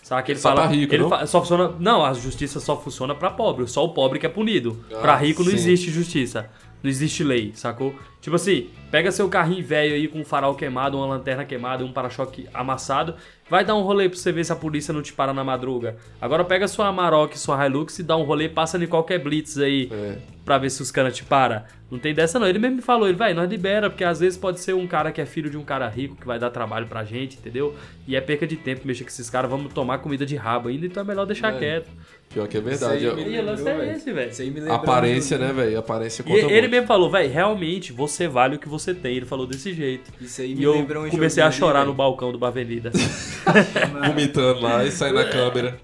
Saca? 0.03 0.31
Ele 0.31 0.39
Só 0.39 0.51
fala, 0.51 0.63
pra 0.63 0.71
rico, 0.71 0.95
ele 0.95 1.03
não? 1.03 1.11
fa- 1.11 1.27
só 1.27 1.41
funciona, 1.41 1.75
não, 1.79 2.03
a 2.05 2.15
justiça 2.15 2.61
só 2.61 2.81
funciona 2.81 3.15
pra 3.15 3.31
pobre, 3.31 3.67
só 3.67 3.85
o 3.85 3.91
pobre 3.93 4.19
que 4.19 4.25
é 4.25 4.29
punido. 4.29 4.83
Ah, 4.93 4.99
pra 5.01 5.17
rico 5.17 5.43
não 5.43 5.51
sim. 5.51 5.57
existe 5.57 5.91
justiça. 5.91 6.49
Não 6.83 6.89
existe 6.89 7.23
lei, 7.25 7.51
sacou? 7.55 7.95
Tipo 8.21 8.35
assim, 8.37 8.69
pega 8.91 9.13
seu 9.13 9.29
carrinho 9.29 9.65
velho 9.65 9.95
aí 9.95 10.09
com 10.09 10.19
um 10.21 10.25
farol 10.25 10.55
queimado, 10.55 10.97
uma 10.97 11.07
lanterna 11.07 11.45
queimada 11.45 11.83
e 11.85 11.87
um 11.87 11.93
para-choque 11.93 12.49
amassado, 12.53 13.15
vai 13.49 13.65
dar 13.65 13.77
um 13.77 13.83
rolê 13.83 14.09
pra 14.09 14.19
você 14.19 14.33
ver 14.33 14.45
se 14.45 14.53
a 14.53 14.57
polícia 14.57 14.93
não 14.93 15.03
te 15.03 15.13
para 15.13 15.33
na 15.33 15.45
madruga. 15.45 15.97
Agora 16.21 16.45
pega 16.45 16.67
sua 16.67 16.89
Amarok, 16.89 17.39
sua 17.39 17.65
Hilux 17.65 17.99
e 18.01 18.03
dá 18.03 18.17
um 18.17 18.25
rolê, 18.25 18.49
passa 18.49 18.77
em 18.77 18.87
qualquer 18.89 19.19
blitz 19.21 19.57
aí 19.59 19.89
É. 19.93 20.17
pra 20.45 20.59
ver 20.59 20.69
se 20.71 20.83
os 20.83 20.91
caras 20.91 21.15
te 21.17 21.23
param. 21.25 21.63
Não 21.91 21.99
tem 21.99 22.13
dessa 22.13 22.39
não. 22.39 22.47
Ele 22.47 22.59
mesmo 22.59 22.77
me 22.77 22.83
falou, 22.83 23.09
ele, 23.09 23.17
vai, 23.17 23.33
nós 23.33 23.49
libera, 23.49 23.89
porque 23.89 24.05
às 24.05 24.19
vezes 24.21 24.37
pode 24.37 24.61
ser 24.61 24.75
um 24.75 24.87
cara 24.87 25.11
que 25.13 25.21
é 25.21 25.25
filho 25.27 25.49
de 25.49 25.57
um 25.57 25.65
cara 25.65 25.89
rico 25.89 26.17
que 26.17 26.27
vai 26.27 26.39
dar 26.39 26.51
trabalho 26.51 26.87
pra 26.87 27.05
gente, 27.05 27.39
entendeu? 27.39 27.75
E 28.07 28.15
é 28.17 28.21
perca 28.21 28.47
de 28.47 28.57
tempo 28.57 28.83
mexer 28.85 29.05
com 29.05 29.11
esses 29.11 29.31
caras, 29.31 29.49
vamos 29.51 29.73
tomar 29.73 29.99
comida 29.99 30.27
de 30.27 30.35
rabo 30.37 30.69
ainda, 30.69 30.85
então 30.85 31.03
é 31.03 31.07
melhor 31.07 31.25
deixar 31.25 31.55
É. 31.55 31.59
quieto. 31.59 31.89
Pior 32.29 32.47
que 32.47 32.59
é 32.59 32.61
Isso 32.61 32.69
verdade. 32.69 32.95
aí 32.99 33.05
Eu- 33.07 33.17
me 33.17 33.23
E 33.23 33.41
lembrou, 33.41 33.69
é 33.81 33.93
esse, 33.95 34.13
velho. 34.13 34.31
Isso 34.31 34.43
aí 34.43 34.53
Aparência, 34.69 35.39
né, 35.39 35.51
velho? 35.51 35.79
Aparência 35.79 36.21
E 36.21 36.25
conta 36.27 36.39
ele 36.41 36.53
muito. 36.53 36.71
mesmo 36.73 36.87
falou, 36.87 37.11
velho, 37.11 37.33
realmente 37.33 37.91
você 37.91 38.08
vale 38.29 38.57
o 38.57 38.59
que 38.59 38.69
você 38.69 38.95
tem. 38.95 39.17
Ele 39.17 39.27
falou 39.27 39.47
desse 39.47 39.73
jeito. 39.73 40.13
Isso 40.21 40.41
aí 40.41 40.53
E 40.53 40.57
me 40.57 40.63
eu 40.63 40.73
lembrou 40.73 41.05
um 41.05 41.11
comecei 41.11 41.43
a 41.43 41.51
chorar 41.51 41.85
no 41.85 41.95
balcão 41.95 42.33
do 42.33 42.39
Bar 42.39 42.49
Avenida. 42.49 42.91
Vomitando 44.07 44.61
lá 44.61 44.85
e 44.85 44.91
saindo 44.91 45.17
na 45.17 45.29
câmera. 45.29 45.81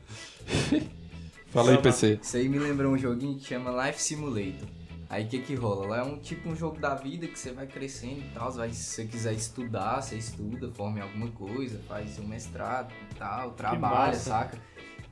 Fala 1.51 1.71
aí. 1.71 1.79
PC. 1.79 2.19
Isso 2.21 2.37
aí 2.37 2.49
me 2.49 2.59
lembrou 2.59 2.93
um 2.93 2.99
joguinho 2.99 3.39
que 3.39 3.47
chama 3.47 3.87
Life 3.87 4.03
Simulator. 4.03 4.69
Aí 5.09 5.25
o 5.25 5.29
que 5.29 5.39
que 5.39 5.55
rola? 5.55 5.87
Lá 5.87 5.99
é 5.99 6.03
um 6.03 6.19
tipo 6.19 6.49
um 6.49 6.57
jogo 6.57 6.81
da 6.81 6.95
vida 6.95 7.29
que 7.29 7.39
você 7.39 7.53
vai 7.53 7.67
crescendo 7.67 8.19
e 8.19 8.31
tal. 8.35 8.51
Vai, 8.51 8.71
se 8.71 8.83
você 8.83 9.05
quiser 9.05 9.33
estudar, 9.33 10.01
você 10.01 10.17
estuda, 10.17 10.71
forma 10.73 10.99
em 10.99 11.03
alguma 11.03 11.29
coisa, 11.29 11.79
faz 11.87 12.19
um 12.19 12.27
mestrado 12.27 12.93
e 13.13 13.15
tal, 13.15 13.53
trabalha, 13.53 14.15
saca? 14.15 14.59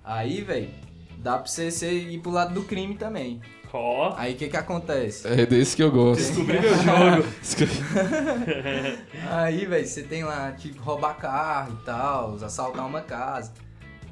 Aí, 0.03 0.41
velho, 0.41 0.71
dá 1.19 1.39
pra 1.39 1.47
você, 1.47 1.71
você 1.71 1.93
ir 1.93 2.19
pro 2.19 2.33
lado 2.33 2.53
do 2.53 2.65
crime 2.65 2.97
também. 2.97 3.41
Ó, 3.75 4.15
Aí 4.17 4.35
o 4.35 4.37
que 4.37 4.49
que 4.49 4.57
acontece? 4.57 5.27
É 5.27 5.47
desse 5.47 5.75
que 5.77 5.83
eu 5.83 5.91
gosto. 5.91 6.21
descobri 6.21 6.61
meu 6.61 6.75
jogo. 6.75 7.29
Aí, 9.31 9.65
velho, 9.67 9.87
você 9.87 10.03
tem 10.03 10.25
lá, 10.25 10.53
tipo, 10.53 10.81
roubar 10.83 11.15
carro 11.15 11.79
e 11.81 11.85
tal, 11.85 12.35
assaltar 12.43 12.87
uma 12.87 13.01
casa. 13.01 13.53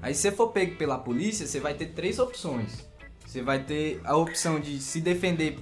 Aí, 0.02 0.14
se 0.14 0.22
você 0.22 0.32
for 0.32 0.48
pego 0.48 0.76
pela 0.76 0.98
polícia, 0.98 1.46
você 1.46 1.60
vai 1.60 1.74
ter 1.74 1.86
três 1.88 2.18
opções. 2.18 2.86
Você 3.26 3.42
vai 3.42 3.58
ter 3.62 4.00
a 4.04 4.16
opção 4.16 4.58
de 4.58 4.80
se 4.80 5.00
defender 5.00 5.58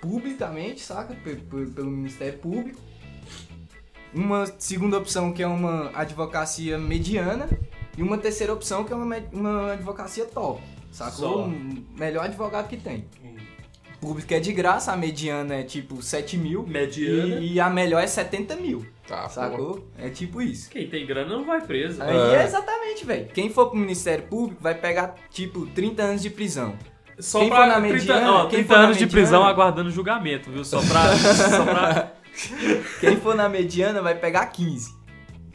publicamente, 0.00 0.80
saca? 0.82 1.14
Pe- 1.14 1.36
Pelo 1.74 1.90
Ministério 1.90 2.38
Público. 2.38 2.78
Uma 4.14 4.46
segunda 4.58 4.98
opção 4.98 5.32
que 5.32 5.42
é 5.42 5.46
uma 5.46 5.90
advocacia 5.94 6.78
mediana. 6.78 7.48
E 7.96 8.02
uma 8.02 8.16
terceira 8.16 8.52
opção 8.52 8.84
que 8.84 8.92
é 8.92 8.96
uma, 8.96 9.16
uma 9.32 9.72
advocacia 9.72 10.24
top. 10.26 10.62
Sacou? 10.92 11.12
Só. 11.18 11.44
Um 11.46 11.84
melhor 11.98 12.24
advogado 12.26 12.68
que 12.68 12.76
tem. 12.76 13.04
Público 14.00 14.32
é 14.32 14.38
de 14.40 14.52
graça, 14.52 14.92
a 14.92 14.96
mediana 14.96 15.56
é 15.56 15.62
tipo 15.62 16.00
7 16.02 16.36
mil. 16.36 16.64
Mediana. 16.66 17.36
E, 17.40 17.54
e 17.54 17.60
a 17.60 17.68
melhor 17.68 18.02
é 18.02 18.06
70 18.06 18.56
mil. 18.56 18.86
Tá. 19.06 19.28
Sacou? 19.28 19.88
É 19.98 20.08
tipo 20.08 20.40
isso. 20.40 20.70
Quem 20.70 20.88
tem 20.88 21.04
grana 21.06 21.34
não 21.36 21.44
vai 21.44 21.60
preso. 21.60 22.02
Aí 22.02 22.16
É. 22.16 22.42
é 22.42 22.44
exatamente, 22.44 23.04
velho. 23.04 23.26
Quem 23.34 23.50
for 23.50 23.66
pro 23.70 23.78
Ministério 23.78 24.24
Público 24.24 24.62
vai 24.62 24.74
pegar, 24.74 25.14
tipo, 25.30 25.66
30 25.66 26.02
anos 26.02 26.22
de 26.22 26.30
prisão. 26.30 26.76
Só 27.18 27.40
Quem 27.40 27.48
pra 27.48 27.58
for 27.58 27.66
na 27.66 27.74
30, 27.80 27.92
mediana, 27.94 28.32
ó, 28.32 28.40
quem 28.42 28.50
30 28.50 28.68
for 28.68 28.78
na 28.78 28.84
anos 28.84 28.96
de 28.96 29.04
mediana- 29.06 29.22
prisão 29.26 29.44
aguardando 29.44 29.90
julgamento, 29.90 30.50
viu? 30.50 30.64
Só 30.64 30.80
pra. 30.80 31.16
só 31.16 31.64
pra... 31.64 32.12
Quem 33.00 33.16
for 33.16 33.34
na 33.34 33.48
mediana 33.48 34.00
vai 34.00 34.14
pegar 34.14 34.46
15. 34.46 34.96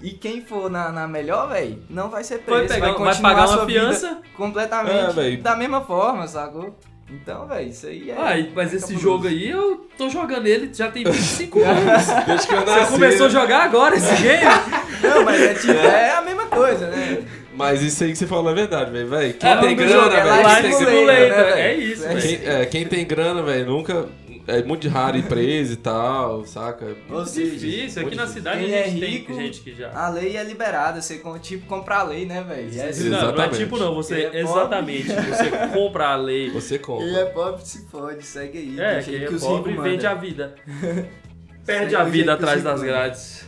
E 0.02 0.12
quem 0.12 0.42
for 0.42 0.70
na, 0.70 0.92
na 0.92 1.08
melhor, 1.08 1.48
velho, 1.48 1.82
não 1.90 2.10
vai 2.10 2.26
ser 2.26 2.40
Vai 2.40 2.60
preso. 2.66 2.74
pegar- 2.74 2.88
vai 2.88 2.96
continuar 2.98 3.30
pagar 3.30 3.44
a 3.44 3.48
sua 3.48 3.58
uma 3.60 3.66
vida 3.66 3.80
fiança? 3.80 4.22
Completamente. 4.36 5.20
É, 5.20 5.38
da 5.38 5.56
mesma 5.56 5.80
forma, 5.80 6.28
sacou? 6.28 6.78
Então, 7.14 7.48
velho, 7.48 7.70
isso 7.70 7.86
aí 7.86 8.10
é. 8.10 8.16
Ai, 8.18 8.50
mas 8.56 8.74
esse 8.74 8.82
cabuloso. 8.94 9.04
jogo 9.04 9.28
aí, 9.28 9.50
eu 9.50 9.88
tô 9.98 10.10
jogando 10.10 10.48
ele 10.48 10.70
já 10.74 10.90
tem 10.90 11.04
25 11.04 11.60
anos. 11.64 12.08
Desde 12.26 12.48
que 12.48 12.54
eu 12.56 12.60
Você 12.62 12.66
nasci, 12.66 12.92
começou 12.92 13.26
a 13.28 13.30
né? 13.30 13.34
jogar 13.40 13.64
agora 13.64 13.96
esse 13.96 14.16
game? 14.22 14.44
Não, 15.04 15.24
mas 15.24 15.42
é, 15.42 15.54
tipo, 15.54 15.74
é 15.74 16.12
a 16.16 16.22
mesma 16.22 16.46
coisa, 16.48 16.88
né? 16.88 17.20
Mas 17.56 17.84
isso 17.84 18.04
aí 18.04 18.12
que 18.12 18.18
você 18.18 18.26
falou 18.26 18.52
é 18.52 18.56
verdade, 18.56 18.90
velho. 18.90 19.08
Véi, 19.08 19.34
Quem 19.34 19.48
É, 19.50 19.74
grana, 19.76 20.16
é 20.18 20.42
Life 20.42 20.76
quem 20.78 20.86
tem- 20.86 21.06
né, 21.06 21.28
é 21.28 21.30
velho? 21.54 21.82
isso, 21.84 22.04
É 22.06 22.08
velho. 22.16 22.22
Quem, 22.22 22.50
é, 22.50 22.66
quem 22.66 22.86
tem 22.88 23.06
grana, 23.06 23.44
velho, 23.44 23.66
nunca. 23.68 24.08
É 24.46 24.62
muito 24.62 24.90
raro 24.90 25.16
ir 25.18 25.24
preso 25.24 25.74
e 25.74 25.78
tal, 25.78 26.46
saca? 26.46 26.98
Ou 27.10 27.26
seja, 27.26 27.52
Difícil, 27.52 28.06
aqui 28.06 28.16
na 28.16 28.28
cidade 28.28 28.66
a 28.66 28.78
é 28.78 28.90
gente 28.90 29.06
rico, 29.06 29.28
tem 29.28 29.46
gente 29.46 29.62
que 29.62 29.74
já. 29.74 29.92
a 29.94 30.10
lei 30.10 30.36
é 30.36 30.44
liberada. 30.44 31.02
Você, 31.02 31.22
tipo, 31.42 31.66
compra 31.66 32.00
a 32.00 32.04
lei, 32.04 32.26
né, 32.26 32.44
velho? 32.44 32.70
E 32.70 32.80
é. 32.80 32.92
Não, 33.10 33.32
não 33.32 33.44
é 33.44 33.48
tipo 33.50 33.78
não, 33.78 33.96
você. 33.96 34.30
É 34.34 34.42
exatamente. 34.42 35.08
Você 35.08 35.50
compra 35.74 36.10
a 36.10 36.16
lei. 36.18 36.50
Você 36.52 36.78
compra. 36.78 37.06
Quem 37.06 37.16
é 37.16 37.26
pobre 37.26 37.66
se 37.66 37.88
fode, 37.88 38.26
segue 38.26 38.58
aí. 38.58 38.80
É, 38.80 38.94
deixa 38.96 39.12
quem 39.12 39.20
aí 39.20 39.26
é 39.26 39.28
que 39.28 39.36
os 39.36 39.42
pobre 39.42 39.72
ricos 39.72 39.86
vende 39.86 40.06
a 40.06 40.14
vida. 40.14 40.56
Segue 41.64 41.80
Perde 41.80 41.96
o 41.96 42.00
a 42.00 42.04
vida 42.04 42.36
que 42.36 42.44
atrás 42.44 42.62
das 42.62 42.84
grades. 42.84 43.48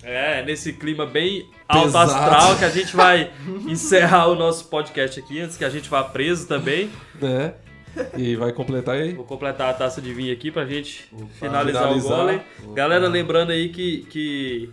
É, 0.00 0.44
nesse 0.44 0.72
clima 0.74 1.04
bem 1.04 1.44
alto 1.66 1.86
Pesado. 1.86 2.12
astral 2.12 2.56
que 2.56 2.64
a 2.64 2.68
gente 2.68 2.94
vai 2.94 3.32
encerrar 3.66 4.28
o 4.28 4.36
nosso 4.36 4.66
podcast 4.66 5.18
aqui 5.18 5.40
antes 5.40 5.56
que 5.56 5.64
a 5.64 5.70
gente 5.70 5.88
vá 5.88 6.04
preso 6.04 6.46
também. 6.46 6.88
Né? 7.20 7.54
E 8.16 8.36
vai 8.36 8.52
completar 8.52 8.96
aí? 8.96 9.12
Vou 9.14 9.24
completar 9.24 9.70
a 9.70 9.74
taça 9.74 10.00
de 10.00 10.12
vinho 10.12 10.32
aqui 10.32 10.50
pra 10.50 10.64
gente 10.66 11.08
finalizar, 11.38 11.82
finalizar. 11.84 12.12
o 12.20 12.24
gole. 12.26 12.40
Galera, 12.74 13.08
lembrando 13.08 13.50
aí 13.50 13.68
que, 13.68 13.98
que 14.10 14.70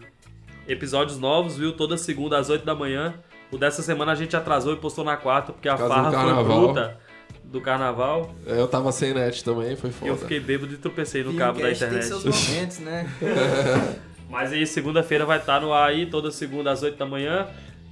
episódios 0.67 1.17
novos, 1.19 1.57
viu? 1.57 1.73
Toda 1.73 1.97
segunda 1.97 2.37
às 2.37 2.49
8 2.49 2.65
da 2.65 2.73
manhã. 2.75 3.13
O 3.51 3.57
dessa 3.57 3.81
semana 3.81 4.11
a 4.13 4.15
gente 4.15 4.35
atrasou 4.35 4.73
e 4.73 4.77
postou 4.77 5.03
na 5.03 5.17
quarta 5.17 5.51
porque 5.51 5.67
a 5.67 5.77
farra 5.77 6.09
do 6.09 6.15
foi 6.17 6.25
carnaval. 6.25 6.61
bruta. 6.67 6.97
do 7.43 7.59
carnaval. 7.61 8.35
Eu 8.45 8.67
tava 8.67 8.91
sem 8.91 9.13
net 9.13 9.43
também, 9.43 9.75
foi 9.75 9.89
E 9.89 9.93
foda. 9.93 10.11
eu 10.11 10.17
fiquei 10.17 10.39
bêbado 10.39 10.73
e 10.73 10.77
tropecei 10.77 11.23
no 11.23 11.33
cabo 11.33 11.59
da 11.59 11.67
Filmcast 11.75 11.79
tem 11.79 11.87
internet. 11.99 12.07
seus 12.23 12.49
momentos, 12.49 12.79
né? 12.79 13.09
Mas 14.29 14.53
aí, 14.53 14.65
segunda-feira 14.65 15.25
vai 15.25 15.39
estar 15.39 15.59
no 15.59 15.73
ar 15.73 15.89
aí, 15.89 16.05
toda 16.05 16.31
segunda 16.31 16.71
às 16.71 16.81
8 16.81 16.97
da 16.97 17.05
manhã. 17.05 17.47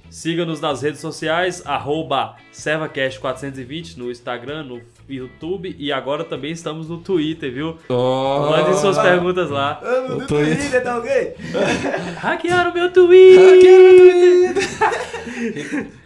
Siga-nos 0.08 0.58
nas 0.60 0.80
redes 0.82 0.98
sociais, 1.00 1.62
arroba 1.66 2.34
ServaCast420 2.52 3.96
no 3.96 4.10
Instagram, 4.10 4.64
no 4.64 4.80
YouTube 5.16 5.74
e 5.78 5.92
agora 5.92 6.24
também 6.24 6.50
estamos 6.52 6.88
no 6.88 6.98
Twitter, 6.98 7.52
viu? 7.52 7.76
Oh, 7.88 8.48
Mandem 8.50 8.74
suas 8.74 8.98
perguntas 8.98 9.50
lá. 9.50 9.80
Ah, 9.82 10.12
O 10.12 10.26
Twitter. 10.26 10.82
tá 10.82 10.98
ok? 10.98 11.34
Hackearam 12.18 12.72
meu 12.74 12.90
Twitter! 12.92 14.54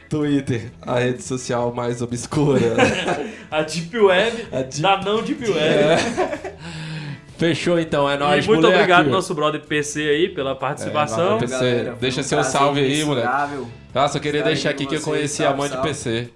Twitter, 0.08 0.70
a 0.82 0.98
rede 1.00 1.22
social 1.22 1.72
mais 1.74 2.00
obscura. 2.02 2.60
A 3.50 3.62
Deep 3.62 3.96
Web, 3.98 4.46
A 4.52 4.62
Deep- 4.62 4.80
da 4.82 5.00
não 5.02 5.22
Deep 5.22 5.44
Web. 5.50 6.02
Fechou 7.44 7.78
então, 7.78 8.08
é 8.08 8.16
nóis, 8.16 8.42
e 8.42 8.48
muito 8.48 8.62
moleque. 8.62 8.80
obrigado, 8.80 9.10
nosso 9.10 9.34
brother 9.34 9.60
PC 9.60 10.00
aí, 10.00 10.28
pela 10.30 10.54
participação. 10.54 11.36
É, 11.36 11.40
PC. 11.40 11.92
Deixa 12.00 12.22
seu 12.22 12.42
salve 12.42 12.80
aí, 12.80 13.04
moleque. 13.04 13.28
Ah, 13.94 14.08
só 14.08 14.18
queria 14.18 14.42
deixar 14.42 14.70
aqui 14.70 14.86
que 14.86 14.96
eu 14.96 15.00
conheci 15.02 15.42
a 15.42 15.48
salve, 15.48 15.58
mãe 15.58 15.68
de 15.68 15.74
salve. 15.74 15.88
PC. 15.88 16.30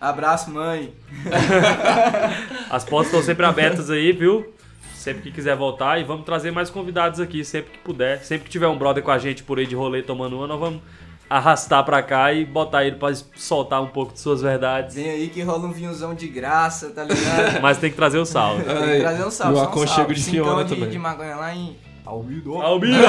Abraço, 0.00 0.52
mãe. 0.52 0.94
As 2.70 2.84
portas 2.84 3.08
estão 3.08 3.20
sempre 3.24 3.44
abertas 3.44 3.90
aí, 3.90 4.12
viu? 4.12 4.54
Sempre 4.94 5.22
que 5.22 5.32
quiser 5.32 5.56
voltar. 5.56 5.98
E 5.98 6.04
vamos 6.04 6.24
trazer 6.24 6.52
mais 6.52 6.70
convidados 6.70 7.18
aqui, 7.18 7.44
sempre 7.44 7.72
que 7.72 7.78
puder. 7.78 8.22
Sempre 8.22 8.44
que 8.44 8.50
tiver 8.50 8.68
um 8.68 8.78
brother 8.78 9.02
com 9.02 9.10
a 9.10 9.18
gente 9.18 9.42
por 9.42 9.58
aí 9.58 9.66
de 9.66 9.74
rolê 9.74 10.00
tomando 10.00 10.36
uma, 10.36 10.46
nós 10.46 10.60
vamos 10.60 10.80
arrastar 11.28 11.84
pra 11.84 12.02
cá 12.02 12.32
e 12.32 12.44
botar 12.44 12.84
ele 12.84 12.96
pra 12.96 13.12
soltar 13.34 13.82
um 13.82 13.88
pouco 13.88 14.12
de 14.12 14.20
suas 14.20 14.40
verdades. 14.40 14.94
Vem 14.94 15.10
aí 15.10 15.28
que 15.28 15.42
rola 15.42 15.66
um 15.66 15.72
vinhozão 15.72 16.14
de 16.14 16.28
graça, 16.28 16.90
tá 16.90 17.04
ligado? 17.04 17.60
Mas 17.62 17.78
tem 17.78 17.90
que 17.90 17.96
trazer 17.96 18.18
o 18.18 18.24
salve. 18.24 18.64
Tem 18.64 18.74
que 18.74 19.00
trazer 19.00 19.24
um 19.24 19.30
salve. 19.30 19.54
e 19.54 19.56
o 19.58 19.60
um 19.60 19.64
aconchego 19.64 19.96
salve. 19.96 20.14
de 20.14 20.22
Fiona 20.22 20.64
de, 20.64 20.74
também. 20.74 20.90
de 20.90 20.98
maconha 20.98 21.36
lá 21.36 21.54
em. 21.54 21.76
Albina! 22.06 23.04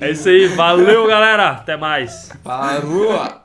é 0.00 0.10
isso 0.10 0.28
aí, 0.28 0.48
valeu 0.48 1.06
galera, 1.06 1.50
até 1.50 1.76
mais. 1.76 2.30
Parou! 2.42 3.41